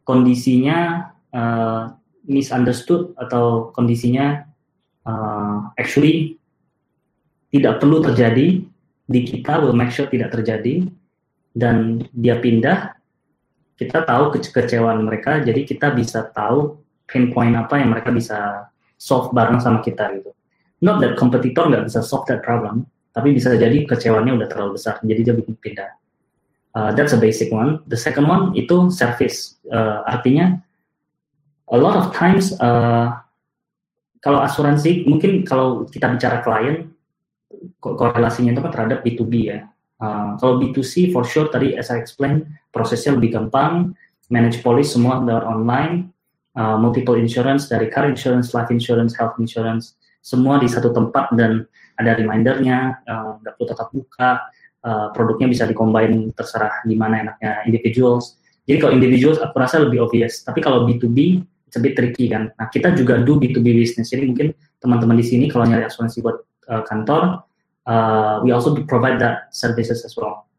[0.04, 1.94] Kondisinya uh,
[2.30, 4.46] misunderstood atau kondisinya
[5.06, 6.38] uh, actually
[7.50, 8.62] tidak perlu terjadi
[9.10, 10.86] di kita will make sure tidak terjadi
[11.58, 12.94] dan dia pindah
[13.74, 16.78] kita tahu kekecewaan mereka jadi kita bisa tahu
[17.10, 18.70] pain point apa yang mereka bisa
[19.02, 20.30] solve bareng sama kita gitu.
[20.86, 25.02] Not that kompetitor nggak bisa solve that problem tapi bisa jadi kecewanya udah terlalu besar
[25.02, 25.90] jadi dia bikin pindah.
[26.78, 27.82] Uh, that's a basic one.
[27.90, 29.58] The second one itu service.
[29.66, 30.62] Uh, artinya
[31.70, 33.14] a lot of times uh,
[34.20, 36.92] kalau asuransi mungkin kalau kita bicara klien
[37.80, 39.70] korelasinya itu kan terhadap B2B ya.
[40.00, 43.92] Uh, kalau B2C for sure tadi as I explain prosesnya lebih gampang,
[44.32, 46.12] manage policy semua lewat online,
[46.56, 51.68] uh, multiple insurance dari car insurance, life insurance, health insurance, semua di satu tempat dan
[52.00, 53.04] ada remindernya,
[53.44, 54.32] nggak uh, perlu tetap buka,
[54.88, 58.40] uh, produknya bisa dikombin terserah di mana enaknya individuals.
[58.64, 62.50] Jadi kalau individuals aku rasa lebih obvious, tapi kalau B2B it's a bit tricky kan.
[62.58, 64.10] Nah, kita juga do B2B business.
[64.10, 67.46] Jadi mungkin teman-teman di sini kalau nyari asuransi buat uh, kantor,
[67.86, 70.50] uh, we also provide that services as well.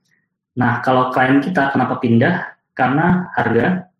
[0.54, 2.54] Nah, kalau klien kita kenapa pindah?
[2.78, 3.90] Karena harga.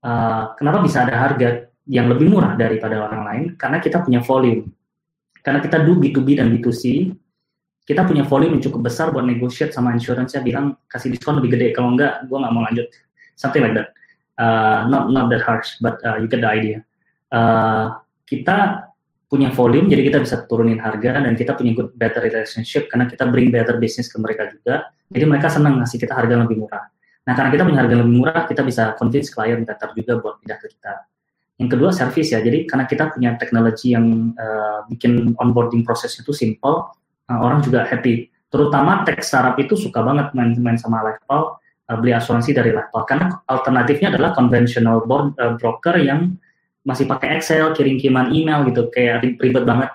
[0.00, 3.44] Uh, kenapa bisa ada harga yang lebih murah daripada orang lain?
[3.60, 4.72] Karena kita punya volume.
[5.44, 7.12] Karena kita do B2B dan B2C,
[7.86, 11.68] kita punya volume yang cukup besar buat negotiate sama insurance-nya bilang kasih diskon lebih gede.
[11.76, 12.88] Kalau enggak, gue nggak mau lanjut.
[13.38, 13.95] Something like that
[14.38, 16.78] uh, not not that harsh, but uh, you get the idea.
[17.32, 18.88] Uh, kita
[19.26, 23.26] punya volume, jadi kita bisa turunin harga dan kita punya good better relationship karena kita
[23.26, 24.86] bring better business ke mereka juga.
[25.10, 26.86] Jadi mereka senang ngasih kita harga lebih murah.
[27.26, 30.58] Nah karena kita punya harga lebih murah, kita bisa convince klien better juga buat pindah
[30.62, 30.94] ke kita.
[31.56, 36.30] Yang kedua service ya, jadi karena kita punya teknologi yang uh, bikin onboarding proses itu
[36.30, 36.86] simple,
[37.26, 38.30] uh, orang juga happy.
[38.46, 41.58] Terutama tech startup itu suka banget main-main sama LifePal
[41.90, 46.34] uh, beli asuransi dari laptop karena alternatifnya adalah conventional board, uh, broker yang
[46.86, 49.90] masih pakai Excel, kirim-kiriman email gitu kayak ribet banget.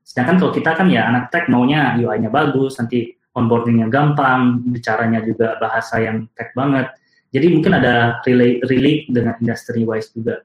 [0.00, 5.60] Sedangkan kalau kita kan ya anak tech maunya UI-nya bagus, nanti onboardingnya gampang, bicaranya juga
[5.60, 6.88] bahasa yang tech banget.
[7.30, 10.42] Jadi mungkin ada relate, relate dengan industry wise juga.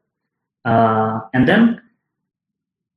[0.67, 1.81] Uh, and then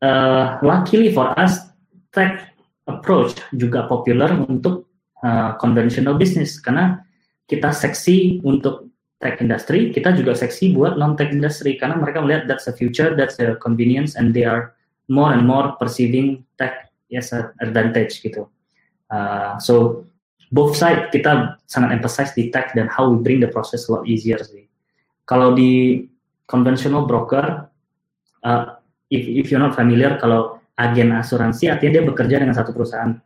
[0.04, 1.70] uh, luckily for us,
[2.12, 2.52] tech
[2.84, 4.90] approach juga popular untuk
[5.24, 7.00] uh, conventional business karena
[7.48, 12.46] kita seksi untuk tech industry, kita juga seksi buat non tech industry karena mereka melihat
[12.46, 14.76] that's the future, that's the convenience, and they are
[15.10, 18.46] more and more perceiving tech as an advantage gitu.
[19.08, 20.04] Uh, so
[20.52, 24.04] both side kita sangat emphasize di tech dan how we bring the process a lot
[24.04, 24.68] easier sih.
[25.24, 26.04] Kalau di
[26.46, 27.68] conventional broker,
[28.44, 28.64] uh,
[29.10, 33.18] if if you're not familiar, kalau agen asuransi artinya dia bekerja dengan satu perusahaan.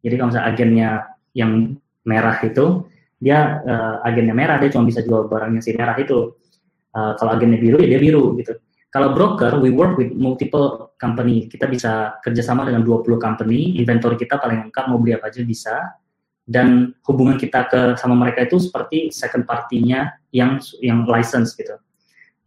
[0.00, 0.90] Jadi kalau misalnya agennya
[1.34, 1.52] yang
[2.06, 2.86] merah itu,
[3.20, 6.32] dia uh, agennya merah, dia cuma bisa jual barangnya si merah itu.
[6.90, 8.56] Uh, kalau agennya biru ya dia biru gitu.
[8.90, 11.46] Kalau broker, we work with multiple company.
[11.46, 15.94] Kita bisa kerjasama dengan 20 company, inventory kita paling lengkap, mau beli apa aja bisa.
[16.42, 21.78] Dan hubungan kita ke sama mereka itu seperti second partinya yang yang license gitu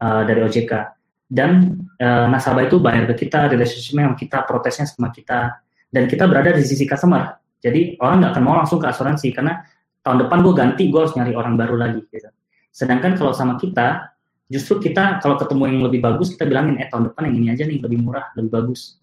[0.03, 0.91] uh, dari OJK.
[1.31, 5.63] Dan uh, nasabah itu bayar ke kita, relationship yang kita, protesnya sama kita.
[5.87, 7.39] Dan kita berada di sisi customer.
[7.63, 9.63] Jadi orang nggak akan mau langsung ke asuransi karena
[10.03, 12.03] tahun depan gue ganti, gue harus nyari orang baru lagi.
[12.11, 12.27] Gitu.
[12.69, 14.13] Sedangkan kalau sama kita,
[14.51, 17.63] justru kita kalau ketemu yang lebih bagus kita bilangin eh tahun depan yang ini aja
[17.63, 18.99] nih lebih murah lebih bagus.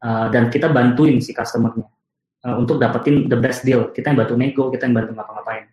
[0.00, 1.84] Uh, dan kita bantuin si customernya
[2.48, 3.92] uh, untuk dapetin the best deal.
[3.94, 5.64] Kita yang bantu nego kita yang bantu ngapa-ngapain.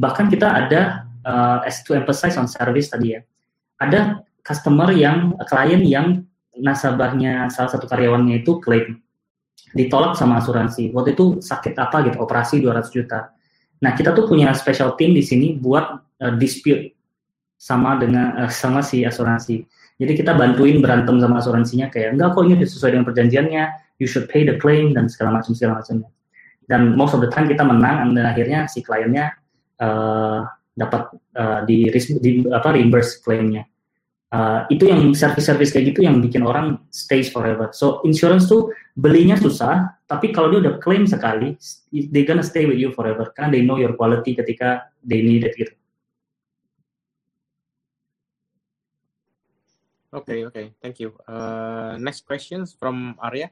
[0.00, 0.80] Bahkan kita ada
[1.26, 3.20] uh, as to emphasize on service tadi ya.
[3.80, 6.06] Ada customer yang klien yang
[6.60, 9.00] nasabahnya salah satu karyawannya itu klaim
[9.72, 10.92] ditolak sama asuransi.
[10.92, 13.32] Waktu itu sakit apa gitu operasi 200 juta
[13.80, 16.92] nah kita tuh punya special team di sini buat uh, dispute
[17.60, 19.64] sama dengan uh, sama si asuransi.
[20.00, 23.64] Jadi kita bantuin berantem sama asuransinya kayak enggak kok ini sesuai dengan perjanjiannya,
[24.00, 26.08] you should pay the claim dan segala macam segala macamnya.
[26.64, 29.36] Dan most of the time kita menang dan akhirnya si kliennya
[29.82, 33.68] uh, dapat uh, di, di apa reimburse klaimnya.
[34.30, 37.74] Uh, itu yang service-service kayak gitu yang bikin orang stays forever.
[37.74, 41.58] So insurance tuh belinya susah, tapi kalau dia udah claim sekali,
[41.90, 45.58] they gonna stay with you forever karena they know your quality ketika they need it
[45.58, 45.74] gitu.
[50.14, 51.10] Okay, okay, thank you.
[51.26, 53.50] Uh, next questions from Arya.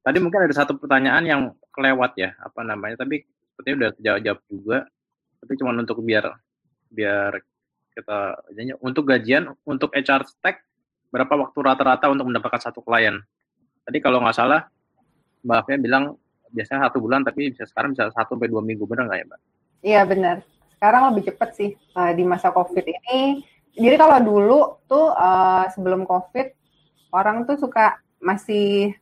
[0.00, 1.42] Tadi mungkin ada satu pertanyaan yang
[1.76, 3.04] kelewat ya, apa namanya?
[3.04, 4.78] Tapi sepertinya udah jawab-jawab juga.
[5.40, 6.30] Tapi cuma untuk biar
[6.90, 7.40] biar
[7.96, 8.38] kita
[8.80, 10.62] untuk gajian untuk HR Tech
[11.10, 13.18] berapa waktu rata-rata untuk mendapatkan satu klien?
[13.82, 14.68] Tadi kalau nggak salah
[15.42, 16.04] Mbak Afia bilang
[16.52, 19.40] biasanya satu bulan tapi bisa sekarang bisa satu sampai dua minggu benar nggak ya Mbak?
[19.80, 20.36] Iya benar
[20.80, 23.44] sekarang lebih cepat sih uh, di masa COVID ini.
[23.76, 26.56] Jadi kalau dulu tuh uh, sebelum COVID
[27.12, 28.96] orang tuh suka masih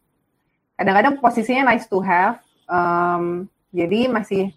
[0.75, 4.51] kadang-kadang posisinya nice to have, um, jadi masih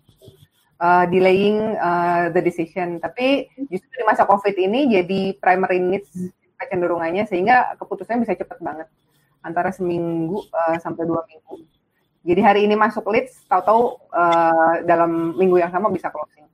[0.81, 2.97] uh, delaying uh, the decision.
[2.97, 6.09] Tapi justru di masa COVID ini jadi primary needs
[6.57, 8.89] kecenderungannya sehingga keputusannya bisa cepat banget
[9.45, 11.65] antara seminggu uh, sampai dua minggu.
[12.21, 16.45] Jadi hari ini masuk leads, tahu-tahu uh, dalam minggu yang sama bisa closing.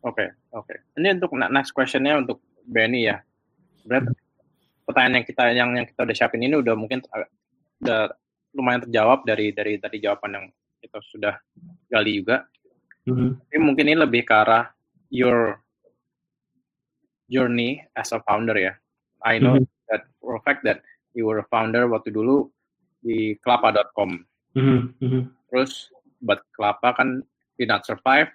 [0.00, 0.64] Oke, okay, oke.
[0.72, 0.78] Okay.
[0.96, 3.20] Ini untuk next questionnya untuk Benny ya.
[3.84, 4.16] Berarti
[4.88, 7.04] pertanyaan yang kita yang yang kita udah siapin ini udah mungkin
[7.84, 8.08] udah
[8.56, 10.46] lumayan terjawab dari dari tadi jawaban yang
[10.80, 11.34] kita sudah
[11.92, 12.48] gali juga.
[13.04, 13.30] Mm-hmm.
[13.46, 14.72] Tapi mungkin ini lebih ke arah
[15.12, 15.60] your
[17.28, 18.72] journey as a founder ya.
[19.20, 19.68] I know mm-hmm.
[19.92, 20.80] that for a fact that
[21.12, 22.48] you were a founder waktu dulu
[23.04, 24.24] di kelapa.com.
[24.56, 24.80] Mm-hmm.
[25.00, 25.22] Mm-hmm.
[25.52, 25.92] Terus
[26.24, 27.24] but kelapa kan
[27.60, 28.32] did not survive,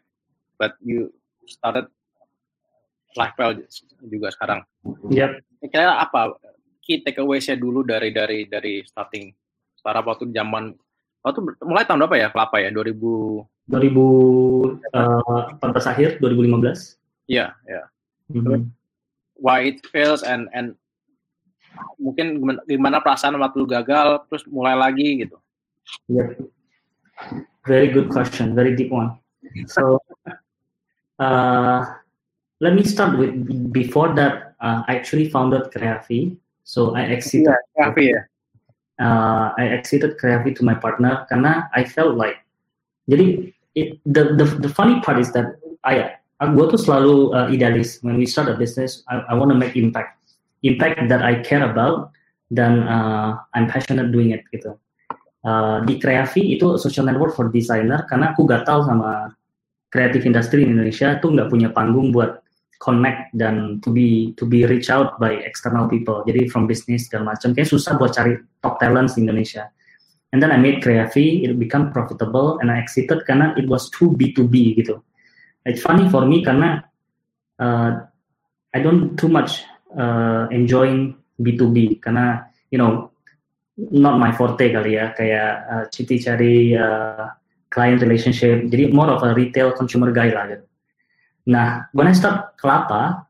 [0.61, 1.09] but you
[1.49, 1.89] started
[3.15, 3.63] Lifewell
[4.03, 4.59] juga sekarang.
[5.07, 5.39] Yep.
[5.71, 6.35] Kira apa
[6.83, 9.31] key takeaways-nya dulu dari dari dari starting
[9.79, 10.75] startup waktu zaman
[11.25, 17.83] waktu mulai tahun berapa ya kelapa ya 2000 2014 uh, akhir 2015 iya ya
[18.29, 18.69] mm-hmm.
[19.41, 20.77] why it fails and and
[21.97, 25.35] mungkin gimana, gimana perasaan waktu gagal terus mulai lagi gitu
[26.07, 26.29] yeah.
[27.65, 29.17] very good question very deep one
[29.65, 29.97] so
[31.19, 31.85] Uh,
[32.59, 34.55] let me start with before that.
[34.59, 37.47] Uh, I actually founded Kreavi, so I exited.
[37.47, 38.23] Yeah, Kreavi, yeah.
[38.95, 42.39] Uh, I exited Kreavi to my partner karena I felt like
[43.11, 47.99] jadi it, the the the funny part is that I gue tuh selalu uh, idealis.
[47.99, 50.15] When we start a business I, I want to make impact.
[50.63, 52.15] Impact that I care about
[52.55, 54.79] dan uh, I'm passionate doing it gitu.
[55.43, 59.35] Uh, di Kreavi itu social network for designer karena aku gatal sama
[59.93, 62.44] kreatif industri di Indonesia tuh nggak punya panggung buat
[62.79, 66.23] connect dan to be to be reach out by external people.
[66.27, 69.71] Jadi from business segala macam kayak susah buat cari top talents di Indonesia.
[70.35, 74.11] And then I made Creavi, it become profitable and I exited karena it was too
[74.19, 74.99] B2B gitu.
[75.63, 76.83] It's funny for me karena
[77.55, 78.03] uh,
[78.75, 79.63] I don't too much
[79.95, 83.15] uh, enjoying B2B karena you know
[83.79, 87.31] not my forte kali ya kayak uh, citi cari uh,
[87.71, 90.67] client relationship jadi more of a retail consumer guy lah gitu.
[91.45, 93.25] Nah, when I start Kelapa,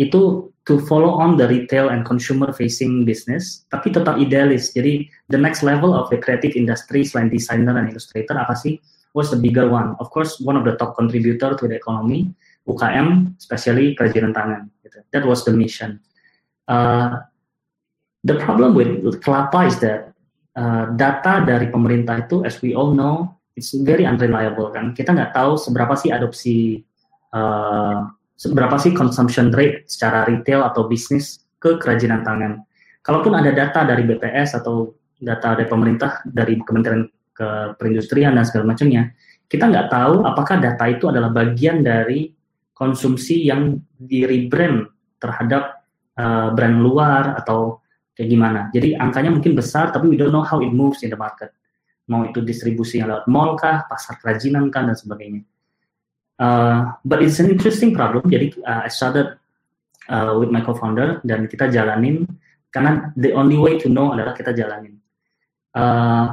[0.00, 4.72] itu to follow on the retail and consumer facing business, tapi tetap idealis.
[4.72, 8.80] Jadi the next level of the creative industry selain designer dan illustrator apa sih?
[9.12, 9.98] Was the bigger one.
[9.98, 12.30] Of course, one of the top contributor to the economy,
[12.70, 14.70] UKM, especially kerajinan tangan.
[14.86, 15.02] Gitu.
[15.10, 15.98] That was the mission.
[16.70, 17.18] Uh,
[18.22, 20.14] the problem with Kelapa is that
[20.54, 24.94] uh, data dari pemerintah itu, as we all know, it's very unreliable kan.
[24.94, 26.78] Kita nggak tahu seberapa sih adopsi
[27.34, 28.08] uh,
[28.40, 32.64] seberapa sih consumption rate secara retail atau bisnis ke kerajinan tangan.
[33.04, 37.04] Kalaupun ada data dari BPS atau data dari pemerintah, dari Kementerian
[37.36, 39.12] ke Perindustrian dan segala macamnya,
[39.48, 42.32] kita nggak tahu apakah data itu adalah bagian dari
[42.72, 44.88] konsumsi yang di rebrand
[45.20, 45.84] terhadap
[46.16, 47.84] uh, brand luar atau
[48.16, 48.60] kayak gimana.
[48.72, 51.52] Jadi angkanya mungkin besar, tapi we don't know how it moves in the market.
[52.08, 55.44] Mau itu distribusi yang lewat mall kah, pasar kerajinan kan dan sebagainya.
[56.40, 58.24] Uh, but it's an interesting problem.
[58.24, 59.36] Jadi uh, I started
[60.08, 62.24] uh, with my co-founder dan kita jalanin
[62.72, 64.96] karena the only way to know adalah kita jalanin.
[65.76, 66.32] Uh,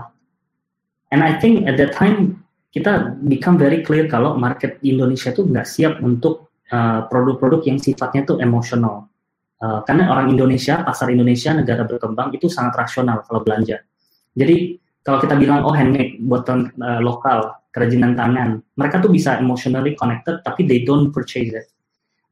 [1.12, 5.68] and I think at that time kita become very clear kalau market Indonesia itu nggak
[5.68, 6.47] siap untuk
[7.12, 9.12] produk-produk uh, yang sifatnya itu emosional.
[9.58, 13.82] Uh, karena orang Indonesia, pasar Indonesia, negara berkembang itu sangat rasional kalau belanja.
[14.38, 18.65] Jadi kalau kita bilang oh handmade buatan uh, lokal, kerajinan tangan.
[18.73, 21.69] Mereka tuh bisa emotionally connected, tapi they don't purchase it.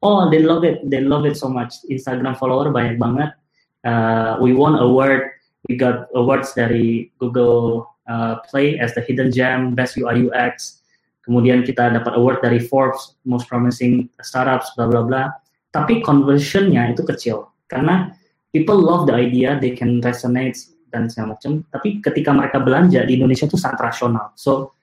[0.01, 1.77] Oh, they love it, they love it so much.
[1.85, 3.37] Instagram follower banyak banget.
[3.85, 5.29] Uh, we won award,
[5.69, 10.81] we got awards dari Google uh, Play as the hidden gem, best UI UX.
[11.21, 15.23] Kemudian kita dapat award dari Forbes, most promising startups, bla bla bla.
[15.69, 18.13] Tapi conversionnya itu kecil karena
[18.53, 20.57] people love the idea, they can resonate
[20.93, 21.65] dan segala macam.
[21.73, 24.31] Tapi ketika mereka belanja di Indonesia itu sangat rasional.
[24.37, 24.74] So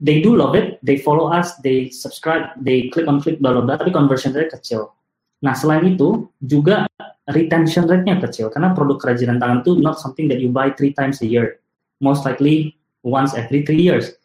[0.00, 3.92] they do love it, they follow us, they subscribe, they click on click bla tapi
[3.92, 4.96] conversion rate kecil.
[5.44, 6.88] Nah selain itu juga
[7.28, 11.20] retention rate-nya kecil karena produk kerajinan tangan itu not something that you buy three times
[11.20, 11.60] a year,
[12.00, 12.72] most likely
[13.04, 14.16] once every three years.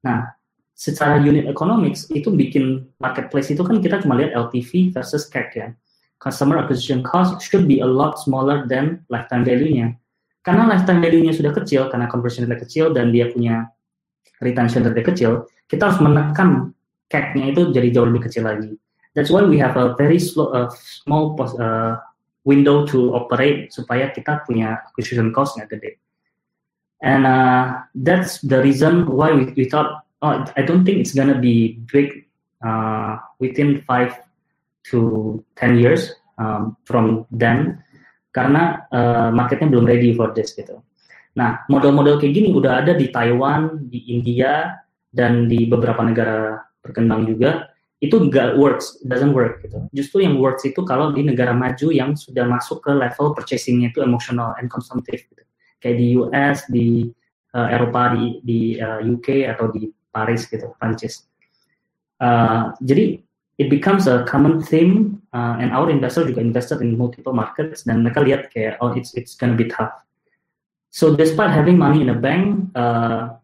[0.00, 0.32] Nah
[0.72, 5.68] secara unit economics itu bikin marketplace itu kan kita cuma lihat LTV versus CAC ya.
[6.16, 9.92] Customer acquisition cost should be a lot smaller than lifetime value-nya.
[10.40, 13.68] Karena lifetime value-nya sudah kecil, karena conversion rate kecil dan dia punya
[14.40, 16.72] retention rate kecil, kita harus menekan
[17.06, 18.74] CAC-nya itu jadi jauh lebih kecil lagi.
[19.16, 21.96] That's why we have a very slow, uh, small uh,
[22.44, 25.96] window to operate supaya kita punya acquisition cost-nya gede.
[27.00, 31.36] And uh, that's the reason why we, we thought, oh, I don't think it's gonna
[31.36, 32.28] be big
[32.64, 34.16] uh, within five
[34.92, 37.82] to ten years um, from then,
[38.32, 40.80] karena uh, marketnya belum ready for this gitu.
[41.36, 44.72] Nah, model-model kayak gini udah ada di Taiwan, di India,
[45.12, 47.68] dan di beberapa negara berkembang juga.
[48.00, 49.84] Itu nggak works, doesn't work gitu.
[49.92, 54.00] Justru yang works itu kalau di negara maju yang sudah masuk ke level purchasingnya itu
[54.00, 55.44] emotional and consumptive gitu.
[55.80, 56.88] Kayak di US, di
[57.52, 61.28] uh, Eropa, di, di uh, eh, UK atau di Paris gitu, Prancis.
[62.16, 63.20] Uh, jadi
[63.60, 68.00] it becomes a common theme uh, and our investor juga invested in multiple markets dan
[68.04, 69.92] mereka lihat kayak oh it's it's gonna be tough
[70.96, 73.36] So despite having money in the bank, uh,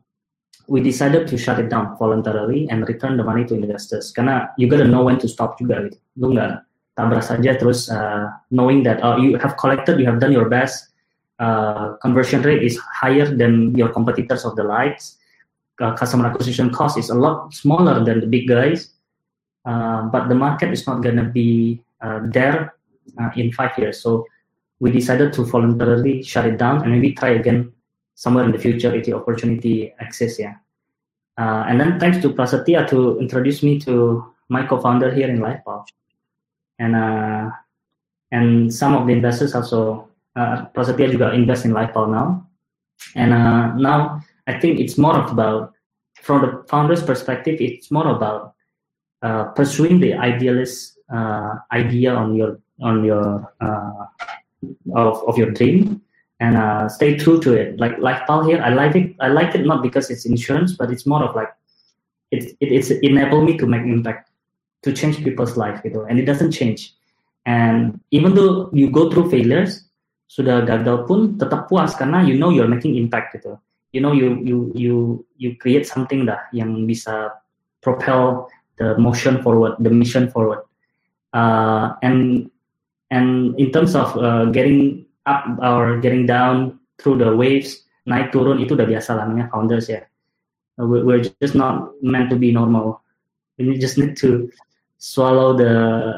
[0.73, 4.09] we decided to shut it down voluntarily and return the money to investors.
[4.09, 6.01] Karena you gotta know when to stop juga gitu.
[6.17, 6.65] Lu nggak
[6.97, 10.97] tabrak saja terus uh, knowing that oh, you have collected, you have done your best,
[11.45, 15.21] uh, conversion rate is higher than your competitors of the likes.
[15.77, 18.97] Uh, customer acquisition cost is a lot smaller than the big guys,
[19.69, 22.73] uh, but the market is not gonna be uh, there
[23.21, 24.01] uh, in five years.
[24.01, 24.25] So
[24.83, 27.73] we decided to voluntarily shut it down and maybe try again
[28.17, 30.41] somewhere in the future if the opportunity exists.
[30.41, 30.57] Yeah.
[31.39, 35.87] Uh, and then thanks to Prasetya to introduce me to my co-founder here in LifePath.
[36.81, 37.51] And uh,
[38.33, 42.45] and some of the investors also uh, Prasetya juga invest in LifePath now.
[43.15, 45.75] And uh, now I think it's more about
[46.27, 48.55] from the founder's perspective, it's more about
[49.23, 54.11] uh, pursuing the idealist uh, idea on your on your uh,
[54.95, 56.01] of, of your dream
[56.41, 57.79] and uh, stay true to it.
[57.79, 59.15] Like like Paul here, I like it.
[59.21, 61.53] I like it not because it's insurance, but it's more of like
[62.31, 64.33] it, it it's enable me to make impact.
[64.83, 66.05] to change people's life you know.
[66.05, 66.95] and it doesn't change
[67.47, 69.87] and even though you go through failures
[70.27, 73.59] sudah gagal pun tetap puas karena you know you're making impact gitu
[73.93, 74.97] you know you you you
[75.37, 77.37] you create something dah yang bisa
[77.85, 78.49] propel
[78.81, 80.65] the motion forward the mission forward
[81.37, 82.49] uh, and
[83.13, 88.59] and in terms of uh, getting up or getting down through the waves naik turun
[88.59, 90.03] itu udah biasa lah namanya founders ya
[90.81, 92.99] we're just not meant to be normal
[93.61, 94.49] we just need to
[94.99, 95.75] swallow the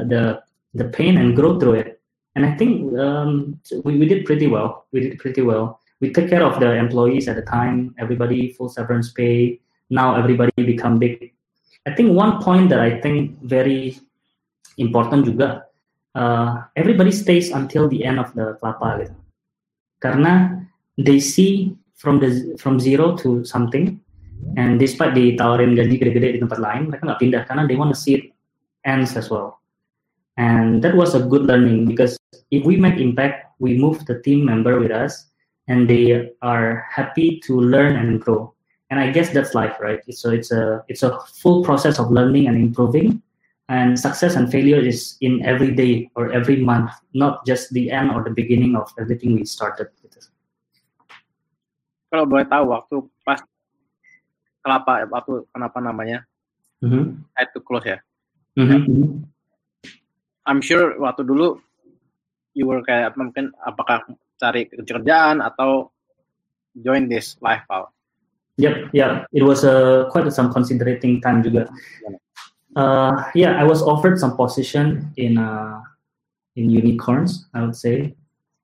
[0.09, 0.41] the
[0.79, 1.95] the pain and grow through it
[2.35, 4.87] and I think um, we, we did pretty well.
[4.93, 5.81] We did pretty well.
[6.01, 7.95] We took care of the employees at the time.
[7.99, 9.61] Everybody full severance pay.
[9.91, 11.33] Now everybody become big.
[11.87, 13.99] I think one point that I think very
[14.79, 15.69] important juga,
[16.15, 19.17] uh, everybody stays until the end of the kelapa gitu.
[20.01, 20.65] Karena
[20.99, 23.99] they see from the from zero to something,
[24.57, 27.99] and despite ditawarin gaji gede-gede di tempat lain, mereka nggak pindah karena they want to
[27.99, 28.25] see it
[28.85, 29.61] ends as well.
[30.37, 32.19] And that was a good learning because
[32.51, 35.31] if we make impact, we move the team member with us
[35.69, 38.53] and they are happy to learn and grow.
[38.91, 40.03] And I guess that's life, right?
[40.11, 43.23] So it's a it's a full process of learning and improving.
[43.65, 48.13] And success and failure is in every day or every month, not just the end
[48.13, 49.89] or the beginning of everything we started.
[52.13, 53.41] Kalau boleh tahu waktu pas
[54.61, 56.29] kelapa waktu kenapa namanya
[56.85, 57.25] mm-hmm.
[57.35, 57.99] I to close ya.
[58.55, 59.25] Mm-hmm.
[60.45, 61.57] I'm sure waktu dulu
[62.53, 64.05] you were kayak mungkin apakah
[64.37, 65.89] cari kerjaan atau
[66.77, 67.91] join this lifestyle?
[68.61, 71.67] Yep, yeah, it was a quite some considering time juga.
[72.77, 75.81] Uh, yeah, I was offered some position in uh,
[76.57, 78.15] in unicorns, I would say,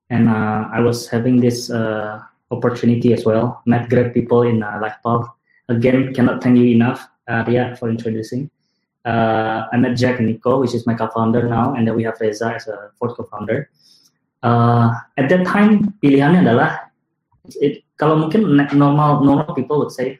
[0.09, 2.19] and uh, I was having this uh,
[2.51, 3.63] opportunity as well.
[3.65, 5.31] Met great people in uh, Lifepal.
[5.69, 8.51] Again, cannot thank you enough, uh, Ria, for introducing.
[9.05, 12.19] Uh, I met Jack and Nico, which is my co-founder now, and then we have
[12.19, 13.69] Reza as a fourth co-founder.
[14.43, 16.91] At that time, pilihannya adalah
[17.63, 20.19] it, kalau mungkin normal normal people would say,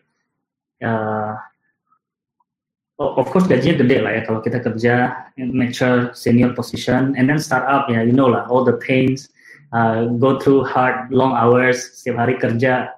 [3.17, 4.93] of course gajinya gede lah ya kalau kita kerja
[5.37, 9.29] mature senior position, and then start up ya, you know lah all the pains,
[9.73, 12.95] uh, go through hard long hours, setiap hari kerja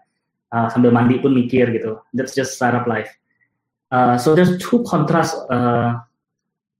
[0.54, 1.98] uh, sambil mandi pun mikir gitu.
[2.14, 3.10] That's just startup life.
[3.94, 6.02] Uh, so there's two contrast uh,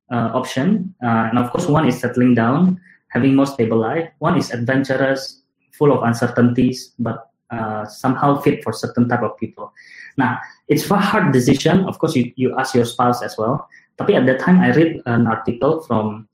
[0.10, 4.10] uh, option, uh, and of course one is settling down, having more stable life.
[4.18, 5.42] One is adventurous,
[5.74, 9.72] full of uncertainties, but uh, somehow fit for certain type of people.
[10.18, 11.86] Now it's a hard decision.
[11.86, 13.70] Of course, you, you ask your spouse as well.
[13.98, 16.28] But at that time, I read an article from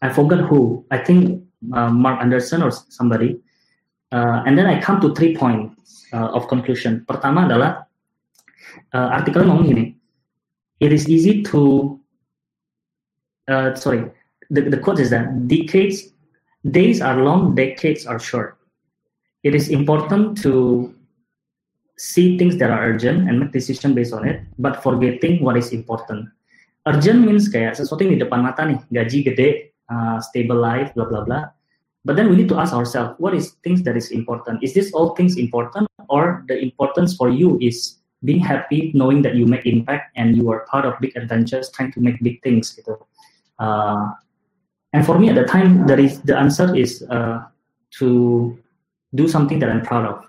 [0.00, 0.86] I forgot who.
[0.90, 3.40] I think Mark Anderson or somebody.
[4.10, 7.04] and then I come to three points of conclusion.
[7.04, 7.88] Pertama adalah
[8.92, 9.84] uh, artikelnya ngomong gini,
[10.80, 11.96] it is easy to,
[13.48, 14.04] uh, sorry,
[14.50, 16.12] the, the quote is that decades,
[16.70, 18.57] days are long, decades are short.
[19.42, 20.94] It is important to
[21.96, 25.72] see things that are urgent and make decision based on it, but forgetting what is
[25.72, 26.28] important.
[26.86, 29.48] Urgent means kayak sesuatu yang di depan mata nih, gaji gede,
[29.90, 31.50] uh, stable life, blah blah blah.
[32.06, 34.62] But then we need to ask ourselves, what is things that is important?
[34.62, 39.34] Is this all things important, or the importance for you is being happy knowing that
[39.34, 42.74] you make impact and you are part of big adventures trying to make big things
[42.74, 42.98] gitu.
[43.58, 44.10] Uh,
[44.92, 47.46] and for me at the time there is the answer is uh,
[47.90, 48.58] to
[49.14, 50.24] do something that I'm proud of.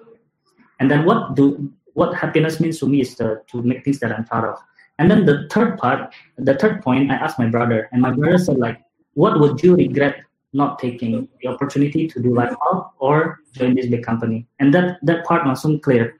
[0.79, 4.11] And then what do what happiness means to me is to, to make things that
[4.11, 4.57] I'm proud of.
[4.99, 8.37] And then the third part, the third point, I asked my brother, and my brother
[8.37, 8.79] said like,
[9.13, 10.17] what would you regret
[10.53, 14.47] not taking the opportunity to do life out or join this big company?
[14.59, 16.19] And that that part langsung clear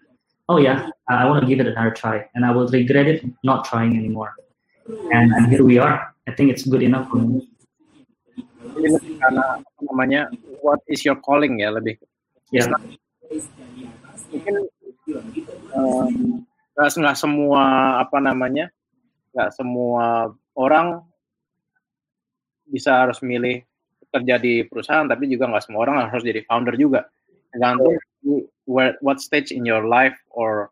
[0.49, 3.66] oh yeah, I want to give it another try, and I will regret it not
[3.66, 4.34] trying anymore.
[5.14, 6.14] And, and here we are.
[6.28, 7.45] I think it's good enough for me.
[9.20, 10.22] karena apa namanya
[10.64, 11.99] what is your calling ya lebih
[12.52, 12.70] yeah.
[14.30, 14.56] mungkin
[15.74, 16.43] um,
[16.78, 17.64] nggak semua
[18.02, 18.72] apa namanya
[19.36, 21.02] nggak semua orang
[22.70, 23.66] bisa harus milih
[24.10, 27.10] kerja di perusahaan tapi juga nggak semua orang harus jadi founder juga
[27.54, 27.97] tergantung
[28.70, 30.70] where what stage in your life or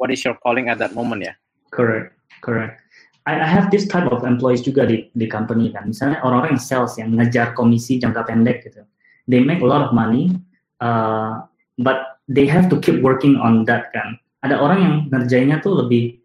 [0.00, 1.34] what is your calling at that moment ya?
[1.70, 2.80] Correct, correct.
[3.28, 5.92] I, I have this type of employees juga di di company kan.
[5.92, 8.88] Misalnya orang-orang yang sales yang ngejar komisi jangka pendek gitu.
[9.28, 10.32] They make a lot of money,
[10.80, 11.42] uh,
[11.78, 14.18] but they have to keep working on that kan.
[14.46, 16.18] Ada orang yang ngerjainnya tuh lebih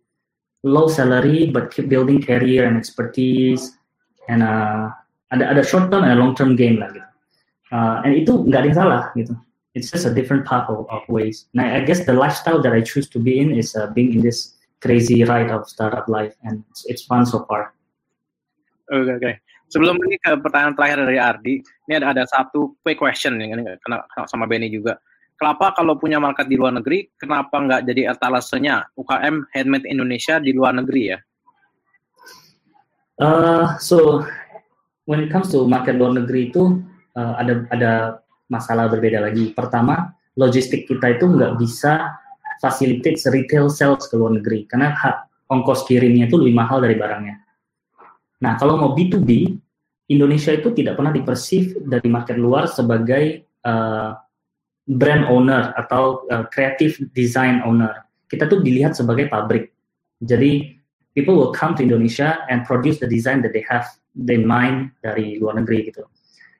[0.63, 3.75] low salary but keep building career and expertise
[4.29, 4.93] and uh,
[5.33, 7.09] ada ada short term and long term gain lah gitu.
[7.73, 9.33] Uh, and itu nggak ada yang salah gitu
[9.73, 11.45] it's just a different path of, of ways.
[11.53, 14.21] And I, guess the lifestyle that I choose to be in is uh, being in
[14.21, 17.73] this crazy ride of startup life, and it's, it's fun so far.
[18.91, 19.39] okay oke.
[19.71, 23.77] Sebelum ini ke pertanyaan terakhir dari Ardi, ini ada ada satu quick question yang kena,
[23.81, 24.99] kena sama Benny juga.
[25.33, 30.53] Kenapa kalau punya market di luar negeri, kenapa nggak jadi etalasenya UKM handmade Indonesia di
[30.53, 31.19] luar negeri ya?
[33.17, 34.21] Uh, so
[35.05, 36.81] when it comes to market luar negeri itu
[37.17, 37.91] uh, ada ada
[38.47, 39.51] masalah berbeda lagi.
[39.51, 42.13] Pertama, logistik kita itu nggak bisa
[42.61, 47.35] facilitate retail sales ke luar negeri karena hak ongkos kirimnya itu lebih mahal dari barangnya.
[48.43, 49.52] Nah, kalau mau B2B,
[50.11, 54.11] Indonesia itu tidak pernah dipersif dari market luar sebagai uh,
[54.83, 58.03] brand owner atau uh, creative design owner.
[58.27, 59.71] Kita tuh dilihat sebagai pabrik.
[60.19, 60.75] Jadi
[61.15, 65.39] people will come to Indonesia and produce the design that they have in mind dari
[65.39, 66.03] luar negeri gitu.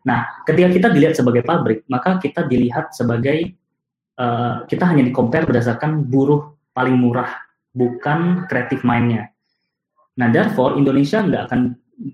[0.08, 3.56] Nah, ketika kita dilihat sebagai pabrik, maka kita dilihat sebagai
[4.20, 7.32] uh, kita hanya di compare berdasarkan buruh paling murah,
[7.72, 9.32] bukan creative mind-nya.
[10.20, 11.62] Nah, therefore Indonesia nggak akan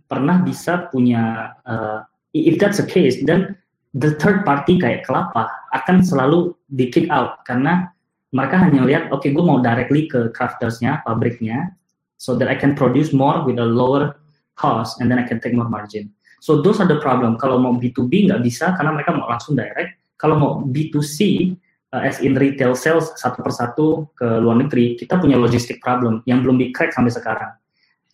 [0.06, 3.58] pernah bisa punya uh, if that's the case, then
[3.98, 7.90] the third party kayak kelapa akan selalu di kick out karena
[8.30, 11.74] mereka hanya lihat, oke, okay, gue mau directly ke craftersnya, pabriknya,
[12.22, 14.22] so that I can produce more with a lower
[14.54, 16.14] cost and then I can take more margin.
[16.40, 17.42] So those are the problem.
[17.42, 19.98] Kalau mau B2B nggak bisa karena mereka mau langsung direct.
[20.20, 21.52] Kalau mau B2C,
[21.96, 26.46] uh, as in retail sales satu persatu ke luar negeri, kita punya logistic problem yang
[26.46, 27.52] belum di crack sampai sekarang.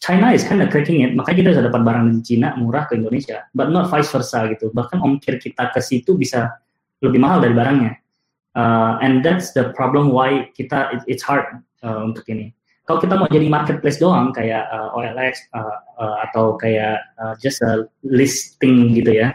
[0.05, 2.93] China is kind of cracking it, makanya kita bisa dapat barang di Cina murah ke
[2.93, 4.69] Indonesia, but not vice versa gitu.
[4.69, 6.61] Bahkan ongkir kita ke situ bisa
[7.01, 7.97] lebih mahal dari barangnya.
[8.53, 12.53] Uh, and that's the problem why kita it, it's hard uh, untuk ini.
[12.85, 17.65] Kalau kita mau jadi marketplace doang kayak uh, OLX uh, uh, atau kayak uh, just
[17.65, 19.33] a listing gitu ya,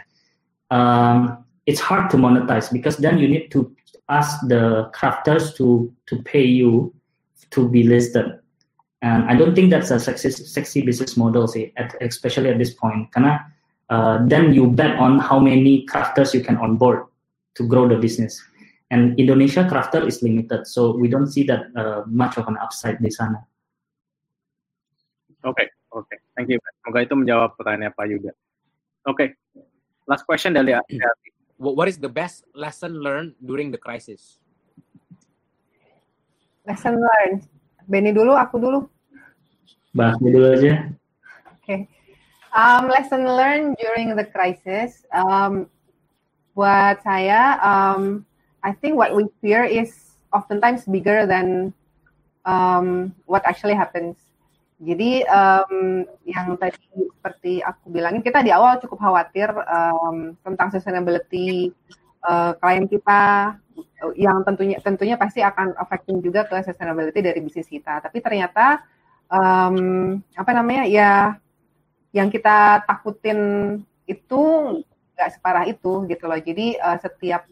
[0.70, 3.66] um, it's hard to monetize because then you need to
[4.06, 6.94] ask the crafters to to pay you
[7.50, 8.38] to be listed
[9.00, 12.76] And I don't think that's a sexy, sexy business model sih, at, especially at this
[12.76, 13.08] point.
[13.12, 13.40] Karena
[13.88, 17.08] uh, then you bet on how many crafters you can onboard
[17.56, 18.36] to grow the business.
[18.90, 22.98] And Indonesia crafter is limited, so we don't see that uh, much of an upside
[22.98, 23.38] di sana.
[25.46, 26.18] Oke, okay, oke, okay.
[26.34, 26.58] thank you.
[26.82, 28.34] Semoga itu menjawab pertanyaan Pak Yuda.
[29.06, 29.28] Oke, okay.
[30.10, 30.74] last question dari
[31.60, 34.42] What is the best lesson learned during the crisis?
[36.66, 37.46] Lesson learned
[37.90, 38.86] Benny dulu, aku dulu.
[39.90, 40.94] Bahas dulu aja.
[41.50, 41.66] Oke.
[41.66, 41.80] Okay.
[42.54, 45.02] Um, lesson learned during the crisis.
[45.10, 45.66] Um,
[46.54, 48.22] buat saya, um,
[48.62, 51.74] I think what we fear is oftentimes bigger than
[52.46, 54.18] um, what actually happens.
[54.80, 56.78] Jadi um, yang tadi
[57.20, 61.74] seperti aku bilangin, kita di awal cukup khawatir um, tentang sustainability
[62.24, 63.54] uh, klien kita,
[64.16, 68.00] yang tentunya tentunya pasti akan affecting juga ke sustainability dari bisnis kita.
[68.00, 68.82] Tapi ternyata
[69.30, 71.12] um, apa namanya ya
[72.10, 73.38] yang kita takutin
[74.04, 74.42] itu
[75.14, 76.40] nggak separah itu gitu loh.
[76.40, 77.46] Jadi uh, setiap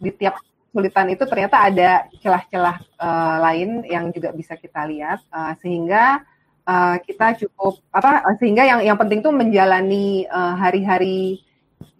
[0.00, 0.36] di tiap
[0.70, 1.90] kesulitan itu ternyata ada
[2.22, 6.22] celah-celah uh, lain yang juga bisa kita lihat uh, sehingga
[6.64, 11.49] uh, kita cukup apa sehingga yang yang penting tuh menjalani hari-hari uh,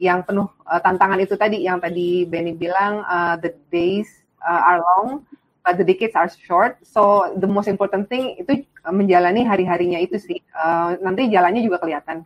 [0.01, 4.09] yang penuh uh, tantangan itu tadi yang tadi Benny bilang uh, the days
[4.45, 5.25] uh, are long
[5.65, 6.81] but the decades are short.
[6.85, 10.41] So the most important thing itu menjalani hari-harinya itu sih.
[10.57, 12.25] Uh, nanti jalannya juga kelihatan.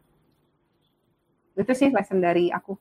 [1.59, 2.79] Itu sih lesson dari aku.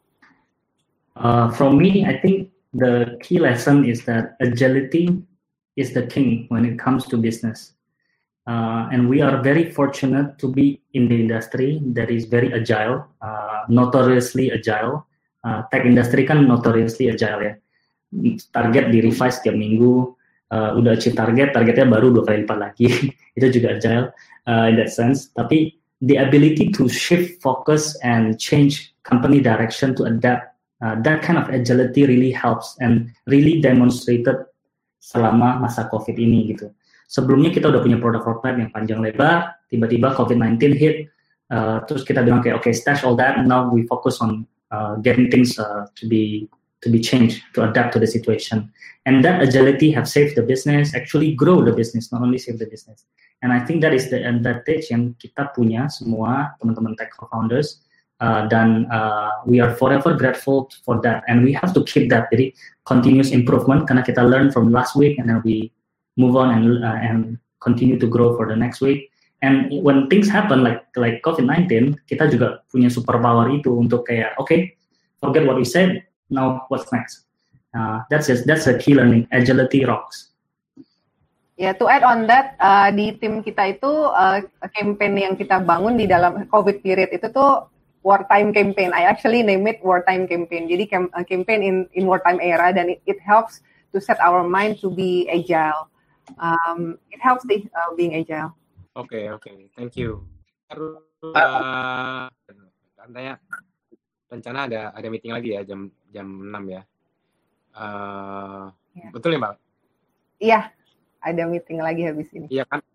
[1.14, 5.22] Uh, from me I think the key lesson is that agility
[5.78, 7.74] is the king when it comes to business.
[8.45, 13.08] Uh, and we are very fortunate to be in the industry that is very agile,
[13.22, 15.06] uh, notoriously agile.
[15.44, 17.53] Uh, tech industry kan notoriously agile ya.
[18.53, 20.14] Target di revise setiap minggu,
[20.53, 22.88] uh, udah achieve target, targetnya baru dua kali lipat lagi.
[23.38, 24.14] Itu juga agile
[24.48, 25.34] uh, in that sense.
[25.35, 31.35] Tapi the ability to shift focus and change company direction to adapt, uh, that kind
[31.35, 34.48] of agility really helps and really demonstrated
[35.03, 36.72] selama masa COVID ini gitu
[37.14, 41.12] sebelumnya kita udah punya produk roadmap yang panjang lebar, tiba-tiba COVID-19 hit,
[41.54, 45.30] uh, terus kita bilang kayak, okay, stash all that, now we focus on uh, getting
[45.30, 46.50] things uh, to be
[46.82, 48.74] to be changed, to adapt to the situation.
[49.06, 52.68] And that agility have saved the business, actually grow the business, not only save the
[52.68, 53.08] business.
[53.40, 57.84] And I think that is the advantage yang kita punya semua teman-teman tech co-founders,
[58.24, 61.24] uh, dan uh, we are forever grateful for that.
[61.28, 65.20] And we have to keep that, jadi continuous improvement, karena kita learn from last week,
[65.20, 65.72] and then we
[66.16, 69.12] move on and uh, and continue to grow for the next week.
[69.44, 74.48] And when things happen like like COVID-19, kita juga punya superpower itu untuk kayak oke,
[74.48, 74.80] okay,
[75.20, 77.28] forget what we said, now what's next?
[77.76, 79.28] Uh, that's just that's a key learning.
[79.36, 80.32] Agility rocks.
[81.60, 84.41] Ya, yeah, to add on that, uh, di tim kita itu uh,
[84.74, 87.68] campaign yang kita bangun di dalam COVID period itu tuh
[88.02, 88.95] wartime campaign.
[88.95, 90.72] I actually name it wartime campaign.
[90.72, 93.60] Jadi cam uh, campaign in in wartime era dan it, it helps
[93.91, 95.91] to set our mind to be agile.
[96.40, 98.56] Um, it helps the uh, being agile.
[98.94, 99.57] Oke okay, oke, okay.
[99.74, 100.22] thank you.
[101.34, 102.30] Uh,
[102.94, 103.41] katanya
[104.30, 106.82] rencana ada ada meeting lagi ya jam jam 6 ya.
[107.74, 109.10] Uh, yeah.
[109.10, 109.53] Betul ya mbak?
[110.38, 110.60] Iya,
[111.26, 112.45] ada meeting lagi habis ini.
[112.53, 112.86] Iya kan.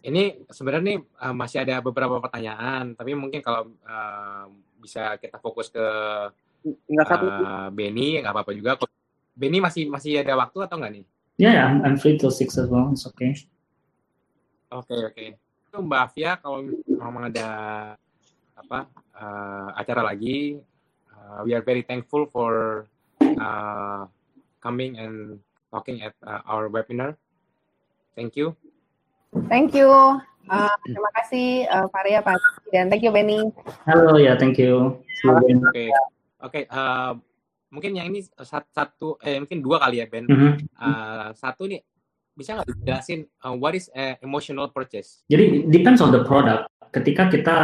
[0.00, 4.48] Ini sebenarnya nih uh, masih ada beberapa pertanyaan, tapi mungkin kalau uh,
[4.80, 5.86] bisa kita fokus ke
[6.88, 8.80] tinggal satu uh, Benny nggak apa-apa juga.
[9.36, 11.04] Benny masih masih ada waktu atau enggak nih?
[11.36, 12.88] Ya, yeah, I'm, I'm free till six as well.
[12.88, 13.36] It's okay.
[14.72, 15.12] Oke okay, oke.
[15.12, 15.28] Okay.
[15.68, 17.48] Itu Mbak Afia kalau memang ada
[18.56, 18.88] apa
[19.20, 20.56] uh, acara lagi,
[21.12, 22.84] uh, we are very thankful for
[23.20, 24.08] uh,
[24.64, 25.36] coming and
[25.68, 27.20] talking at uh, our webinar.
[28.16, 28.56] Thank you.
[29.52, 29.88] Thank you.
[30.48, 32.40] Uh, terima kasih uh, Faria Pak
[32.72, 33.52] dan thank you Benny.
[33.84, 35.04] Halo ya, thank you.
[35.28, 35.52] Oke.
[35.62, 35.92] Oke,
[36.42, 36.64] okay.
[36.72, 37.14] uh,
[37.68, 38.24] mungkin yang ini
[38.72, 40.24] satu eh mungkin dua kali ya Ben.
[40.24, 40.52] Mm -hmm.
[40.80, 41.84] uh, satu nih
[42.36, 45.24] bisa nggak dijelasin uh, what is uh, emotional purchase?
[45.28, 46.68] Jadi depends on the product.
[46.92, 47.56] Ketika kita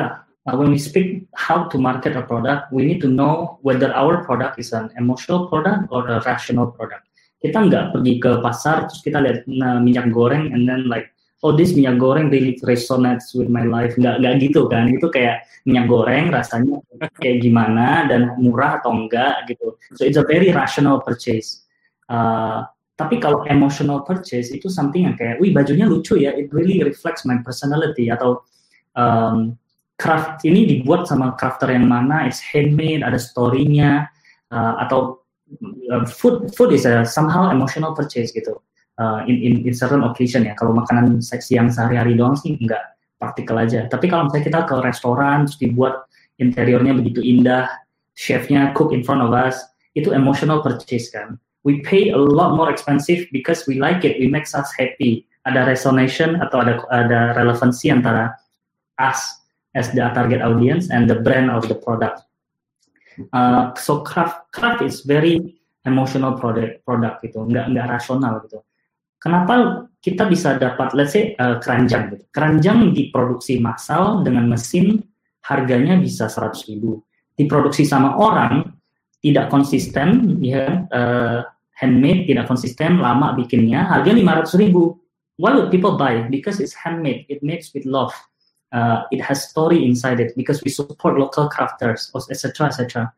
[0.49, 4.25] uh, when we speak how to market a product, we need to know whether our
[4.25, 7.09] product is an emotional product or a rational product.
[7.39, 11.15] Kita nggak pergi ke pasar terus kita lihat nah, minyak goreng and then like
[11.47, 13.95] oh this minyak goreng really resonates with my life.
[13.97, 14.91] Nggak nggak gitu kan?
[14.91, 16.83] Itu kayak minyak goreng rasanya
[17.21, 19.77] kayak gimana dan murah atau enggak gitu.
[19.97, 21.65] So it's a very rational purchase.
[22.09, 22.65] Uh,
[22.99, 26.35] tapi kalau emotional purchase itu something yang kayak wih bajunya lucu ya.
[26.35, 28.11] It really reflects my personality.
[28.11, 28.43] Atau
[28.99, 29.55] um,
[30.03, 34.11] craft ini dibuat sama crafter yang mana it's handmade ada storynya
[34.51, 35.23] uh, atau
[35.95, 38.59] uh, food food is a somehow emotional purchase gitu.
[38.99, 40.59] Uh, in, in in certain occasion ya.
[40.59, 42.83] Kalau makanan siang sehari-hari doang sih enggak.
[43.23, 43.87] Praktikal aja.
[43.87, 45.95] Tapi kalau misalnya kita ke restoran terus dibuat
[46.43, 47.71] interiornya begitu indah
[48.19, 49.55] chefnya cook in front of us
[49.95, 54.27] itu emotional purchase kan we pay a lot more expensive because we like it we
[54.31, 58.37] makes us happy ada resonation atau ada ada relevansi antara
[59.01, 59.43] us
[59.77, 62.29] as the target audience and the brand of the product
[63.33, 68.63] Uh, so craft craft is very emotional product product gitu, nggak nggak rasional gitu.
[69.19, 72.25] Kenapa kita bisa dapat, let's say uh, keranjang gitu.
[72.31, 75.03] Keranjang diproduksi massal dengan mesin
[75.43, 77.03] harganya bisa 100 ribu.
[77.35, 78.78] Diproduksi sama orang
[79.25, 81.43] tidak konsisten, ya uh,
[81.75, 84.99] handmade tidak konsisten, lama bikinnya, harganya 500 ribu.
[85.39, 86.27] Why would people buy?
[86.27, 88.11] Because it's handmade, it makes with love
[88.73, 92.69] uh, it has story inside it because we support local crafters, etc.
[92.69, 93.13] etc.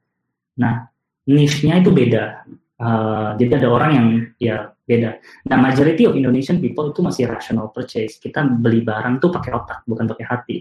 [0.59, 0.87] Nah,
[1.27, 2.45] niche-nya itu beda.
[2.81, 4.09] Uh, jadi ada orang yang
[4.41, 4.57] ya
[4.89, 5.21] beda.
[5.53, 8.17] Nah, majority of Indonesian people itu masih rational purchase.
[8.17, 10.57] Kita beli barang tuh pakai otak, bukan pakai hati.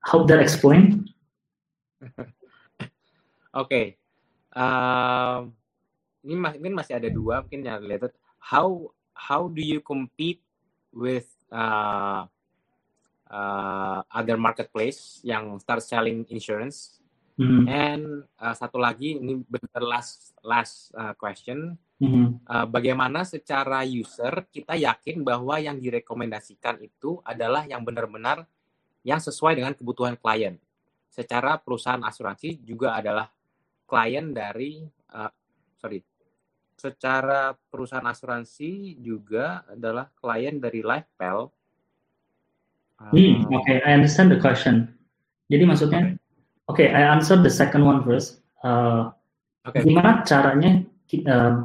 [0.00, 1.08] How that explain?
[3.50, 3.66] Oke.
[3.66, 3.86] okay.
[4.50, 5.46] Uh,
[6.26, 8.12] ini, mungkin masih ada dua mungkin yang related.
[8.42, 10.42] How how do you compete
[10.90, 12.26] with uh,
[13.30, 16.98] uh, other marketplace yang start selling insurance.
[17.40, 17.64] Mm-hmm.
[17.70, 18.04] And
[18.36, 21.78] uh, satu lagi ini benar last last uh, question.
[22.00, 22.26] Mm-hmm.
[22.44, 28.44] Uh, bagaimana secara user kita yakin bahwa yang direkomendasikan itu adalah yang benar-benar
[29.00, 30.60] yang sesuai dengan kebutuhan klien.
[31.08, 33.32] Secara perusahaan asuransi juga adalah
[33.90, 35.32] klien dari uh,
[35.82, 35.98] sorry.
[36.78, 41.50] Secara perusahaan asuransi juga adalah klien dari LifePel
[43.08, 44.92] Hmm, oke, okay, I understand the question.
[45.48, 46.20] Jadi maksudnya,
[46.68, 48.44] oke, okay, I answer the second one first.
[48.60, 49.08] Uh,
[49.64, 49.88] okay.
[49.88, 50.84] Gimana caranya
[51.24, 51.64] uh,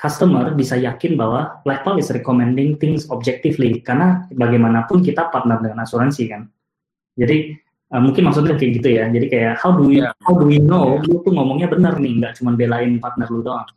[0.00, 3.84] customer bisa yakin bahwa Blackpal is recommending things objectively?
[3.84, 6.48] Karena bagaimanapun kita partner dengan asuransi kan.
[7.20, 7.52] Jadi
[7.92, 9.04] uh, mungkin maksudnya kayak gitu ya.
[9.08, 10.12] Jadi kayak how do we yeah.
[10.24, 11.06] how do we know yeah.
[11.08, 13.68] lu tuh ngomongnya benar nih, nggak cuma belain partner lu doang.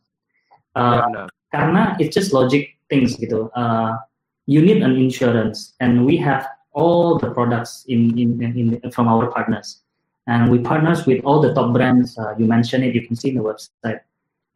[0.71, 3.51] Uh, yeah, karena it's just logic things gitu.
[3.53, 3.99] Uh,
[4.47, 9.27] you need an insurance and we have all the products in, in, in, from our
[9.27, 9.83] partners.
[10.27, 12.17] And we partners with all the top brands.
[12.17, 13.99] Uh, you mentioned it, you can see in the website.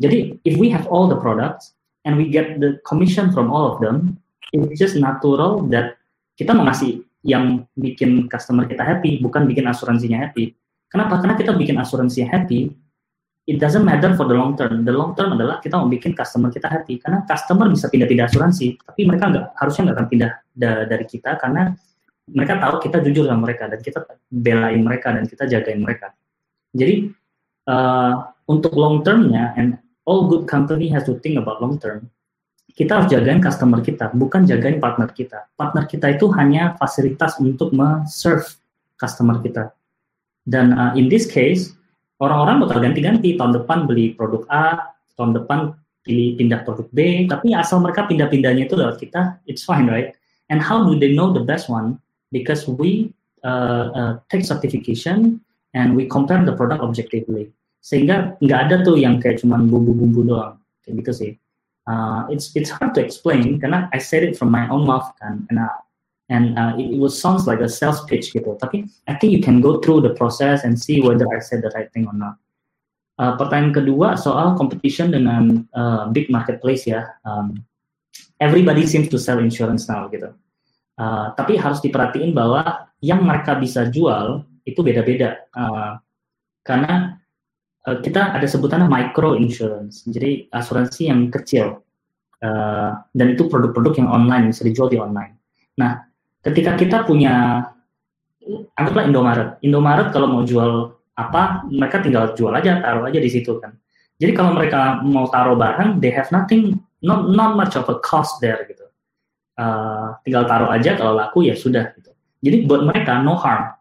[0.02, 1.74] Jadi, if we have all the products
[2.04, 4.20] and we get the commission from all of them,
[4.54, 6.00] it's just natural that
[6.40, 10.54] kita mengasih yang bikin customer kita happy, bukan bikin asuransinya happy.
[10.86, 11.18] Kenapa?
[11.18, 12.70] Karena kita bikin asuransinya happy,
[13.50, 14.86] it doesn't matter for the long term.
[14.86, 17.02] The long term adalah kita mau bikin customer kita happy.
[17.02, 21.36] Karena customer bisa pindah-pindah asuransi, tapi mereka nggak harusnya nggak akan pindah da dari kita
[21.42, 21.74] karena
[22.30, 24.00] mereka tahu kita jujur sama mereka dan kita
[24.30, 26.14] belain mereka dan kita jagain mereka.
[26.74, 27.10] Jadi
[27.70, 28.14] uh,
[28.46, 32.10] untuk long termnya and all good company has to think about long term.
[32.76, 35.48] Kita harus jagain customer kita, bukan jagain partner kita.
[35.56, 38.44] Partner kita itu hanya fasilitas untuk men-serve
[39.00, 39.72] customer kita.
[40.44, 41.72] Dan uh, in this case,
[42.20, 43.40] orang-orang bakal ganti-ganti.
[43.40, 45.72] Tahun depan beli produk A, tahun depan
[46.04, 50.12] pilih pindah produk B, tapi asal mereka pindah-pindahnya itu lewat kita, it's fine, right?
[50.52, 52.04] And how do they know the best one?
[52.30, 53.16] Because we
[53.48, 55.40] uh, uh, take certification
[55.72, 57.56] and we compare the product objectively.
[57.80, 61.32] Sehingga nggak ada tuh yang kayak cuman bumbu-bumbu doang, kayak gitu sih
[61.88, 65.46] uh, it's it's hard to explain karena I said it from my own mouth kan
[65.50, 65.78] and uh,
[66.30, 69.42] and uh, it, it was sounds like a sales pitch gitu tapi I think you
[69.42, 72.42] can go through the process and see whether I said the right thing or not.
[73.16, 77.16] Uh, pertanyaan kedua soal competition dengan uh, big marketplace ya.
[77.24, 77.64] Um,
[78.44, 80.36] everybody seems to sell insurance now gitu.
[81.00, 85.48] Uh, tapi harus diperhatiin bahwa yang mereka bisa jual itu beda-beda.
[85.56, 85.96] Uh,
[86.66, 87.20] karena
[87.86, 91.82] uh, kita ada sebutannya micro insurance, jadi asuransi yang kecil.
[92.44, 95.40] Uh, dan itu produk-produk yang online bisa dijual di online.
[95.80, 96.04] Nah,
[96.46, 97.66] ketika kita punya
[98.78, 99.50] anggaplah Indomaret.
[99.66, 103.74] Indomaret kalau mau jual apa, mereka tinggal jual aja, taruh aja di situ kan.
[104.16, 108.40] Jadi kalau mereka mau taruh barang, they have nothing, not not much of a cost
[108.40, 108.86] there gitu.
[109.56, 112.12] Uh, tinggal taruh aja kalau laku ya sudah gitu.
[112.44, 113.72] Jadi buat mereka no harm.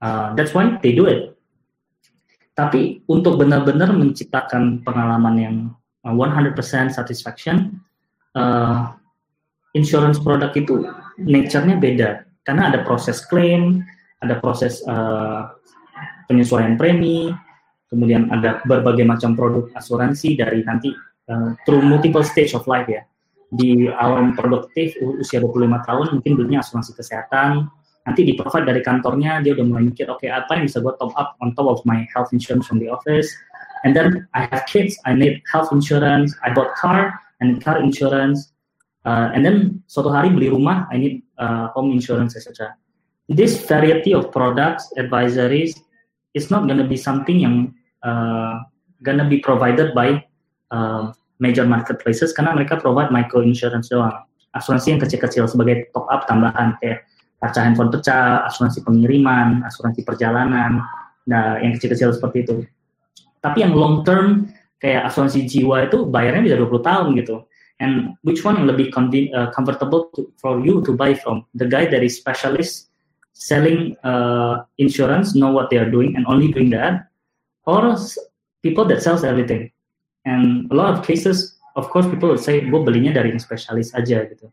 [0.00, 1.29] Uh, that's why they do it.
[2.60, 5.56] Tapi untuk benar-benar menciptakan pengalaman yang
[6.04, 7.80] 100% uh, satisfaction,
[8.36, 8.92] uh,
[9.72, 10.84] insurance produk itu
[11.16, 12.28] nature-nya beda.
[12.44, 13.80] Karena ada proses claim,
[14.20, 15.56] ada proses uh,
[16.28, 17.32] penyesuaian premi,
[17.88, 20.92] kemudian ada berbagai macam produk asuransi dari nanti
[21.32, 23.08] uh, through multiple stage of life ya.
[23.48, 27.72] Di awal produktif usia 25 tahun mungkin belinya asuransi kesehatan,
[28.10, 30.90] nanti di provide dari kantornya dia udah mulai mikir oke okay, apa yang bisa gue
[30.98, 33.30] top up on top of my health insurance from the office?
[33.86, 38.50] And then I have kids I need health insurance I bought car and car insurance
[39.06, 42.74] uh, and then suatu hari beli rumah I need uh, home insurance etc
[43.30, 45.78] this variety of products advisories
[46.34, 47.70] is not gonna be something yang
[48.02, 48.58] uh,
[49.06, 50.18] gonna be provided by
[50.74, 54.26] uh, major marketplaces karena mereka provide micro insurance doang.
[54.50, 57.06] Asuransi yang kecil-kecil sebagai top up tambahan kayak
[57.40, 60.84] kaca handphone pecah, asuransi pengiriman, asuransi perjalanan,
[61.24, 62.54] nah yang kecil-kecil seperti itu.
[63.40, 67.36] Tapi yang long term kayak asuransi jiwa itu bayarnya bisa 20 tahun gitu.
[67.80, 71.48] And which one yang lebih uh, comfortable to, for you to buy from?
[71.56, 72.92] The guy that is specialist
[73.32, 77.08] selling uh, insurance, know what they are doing and only doing that,
[77.64, 77.96] or
[78.62, 79.72] people that sells everything.
[80.28, 83.96] And a lot of cases, of course, people would say, gue belinya dari yang spesialis
[83.96, 84.52] aja gitu.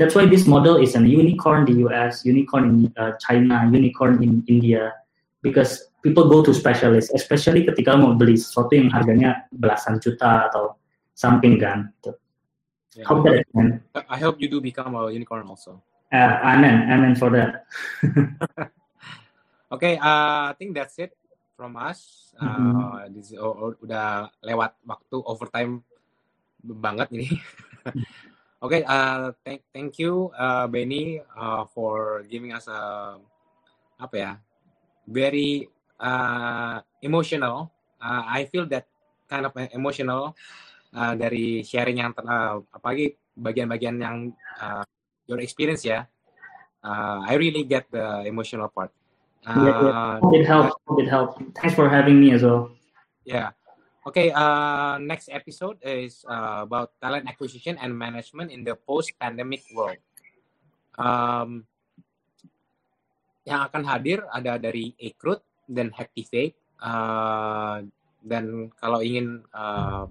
[0.00, 4.24] That's why this model is an unicorn in the US, unicorn in uh, China, unicorn
[4.24, 4.96] in India,
[5.44, 10.80] because people go to specialist, especially ketika mau beli sesuatu yang harganya belasan juta atau
[11.12, 11.92] something kan.
[12.96, 13.04] Yeah.
[13.04, 13.44] Hope that.
[14.08, 15.84] I hope you do become a unicorn also.
[16.08, 17.68] Uh, amen, amen for that.
[19.76, 21.12] okay, uh, I think that's it
[21.60, 22.32] from us.
[22.40, 23.12] Uh, mm-hmm.
[23.12, 25.84] this, oh, oh, udah lewat waktu overtime
[26.64, 27.28] banget ini.
[28.60, 33.16] Okay, uh, thank thank you, uh, Benny, uh, for giving us a
[33.96, 34.32] apa ya,
[35.08, 35.64] very
[35.96, 37.72] uh, emotional.
[37.96, 38.84] Uh, I feel that
[39.32, 40.36] kind of emotional
[40.92, 44.16] uh, dari sharing yang uh, apalagi bagian-bagian yang
[44.60, 44.84] uh,
[45.24, 46.04] your experience ya.
[46.84, 48.92] Uh, I really get the emotional part.
[49.40, 50.36] Uh, yeah, yeah.
[50.36, 50.76] It helps.
[51.00, 51.32] It helps.
[51.56, 52.76] Thanks for having me as well.
[53.24, 53.56] Yeah.
[54.00, 60.00] Okay, uh, next episode is uh, about talent acquisition and management in the post-pandemic world.
[60.96, 61.68] Um,
[63.44, 66.56] yang akan hadir ada dari Ekrut dan Hacktivate.
[66.80, 67.84] Uh,
[68.24, 70.08] dan kalau ingin uh,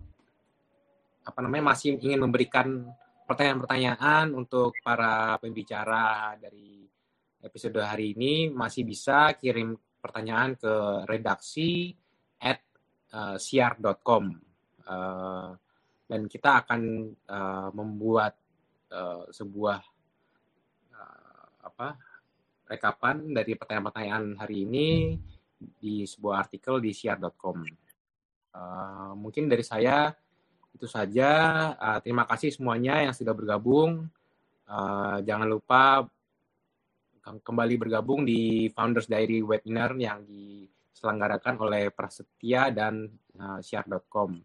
[1.26, 2.94] apa namanya masih ingin memberikan
[3.26, 6.86] pertanyaan-pertanyaan untuk para pembicara dari
[7.42, 10.74] episode hari ini masih bisa kirim pertanyaan ke
[11.10, 11.98] redaksi
[12.38, 12.69] at
[13.14, 14.24] uh, siar.com
[14.86, 15.50] uh,
[16.10, 16.82] dan kita akan
[17.30, 18.34] uh, membuat
[18.90, 19.80] uh, sebuah
[20.94, 21.88] uh, apa
[22.70, 24.88] rekapan dari pertanyaan-pertanyaan hari ini
[25.58, 27.66] di sebuah artikel di siar.com.
[28.50, 30.14] Uh, mungkin dari saya
[30.74, 31.30] itu saja.
[31.76, 34.06] Uh, terima kasih semuanya yang sudah bergabung.
[34.70, 36.06] Uh, jangan lupa
[37.30, 40.66] kembali bergabung di Founders Diary webinar yang di
[41.00, 43.08] diselenggarakan oleh Prasetya dan
[43.40, 44.36] uh, Siar.com.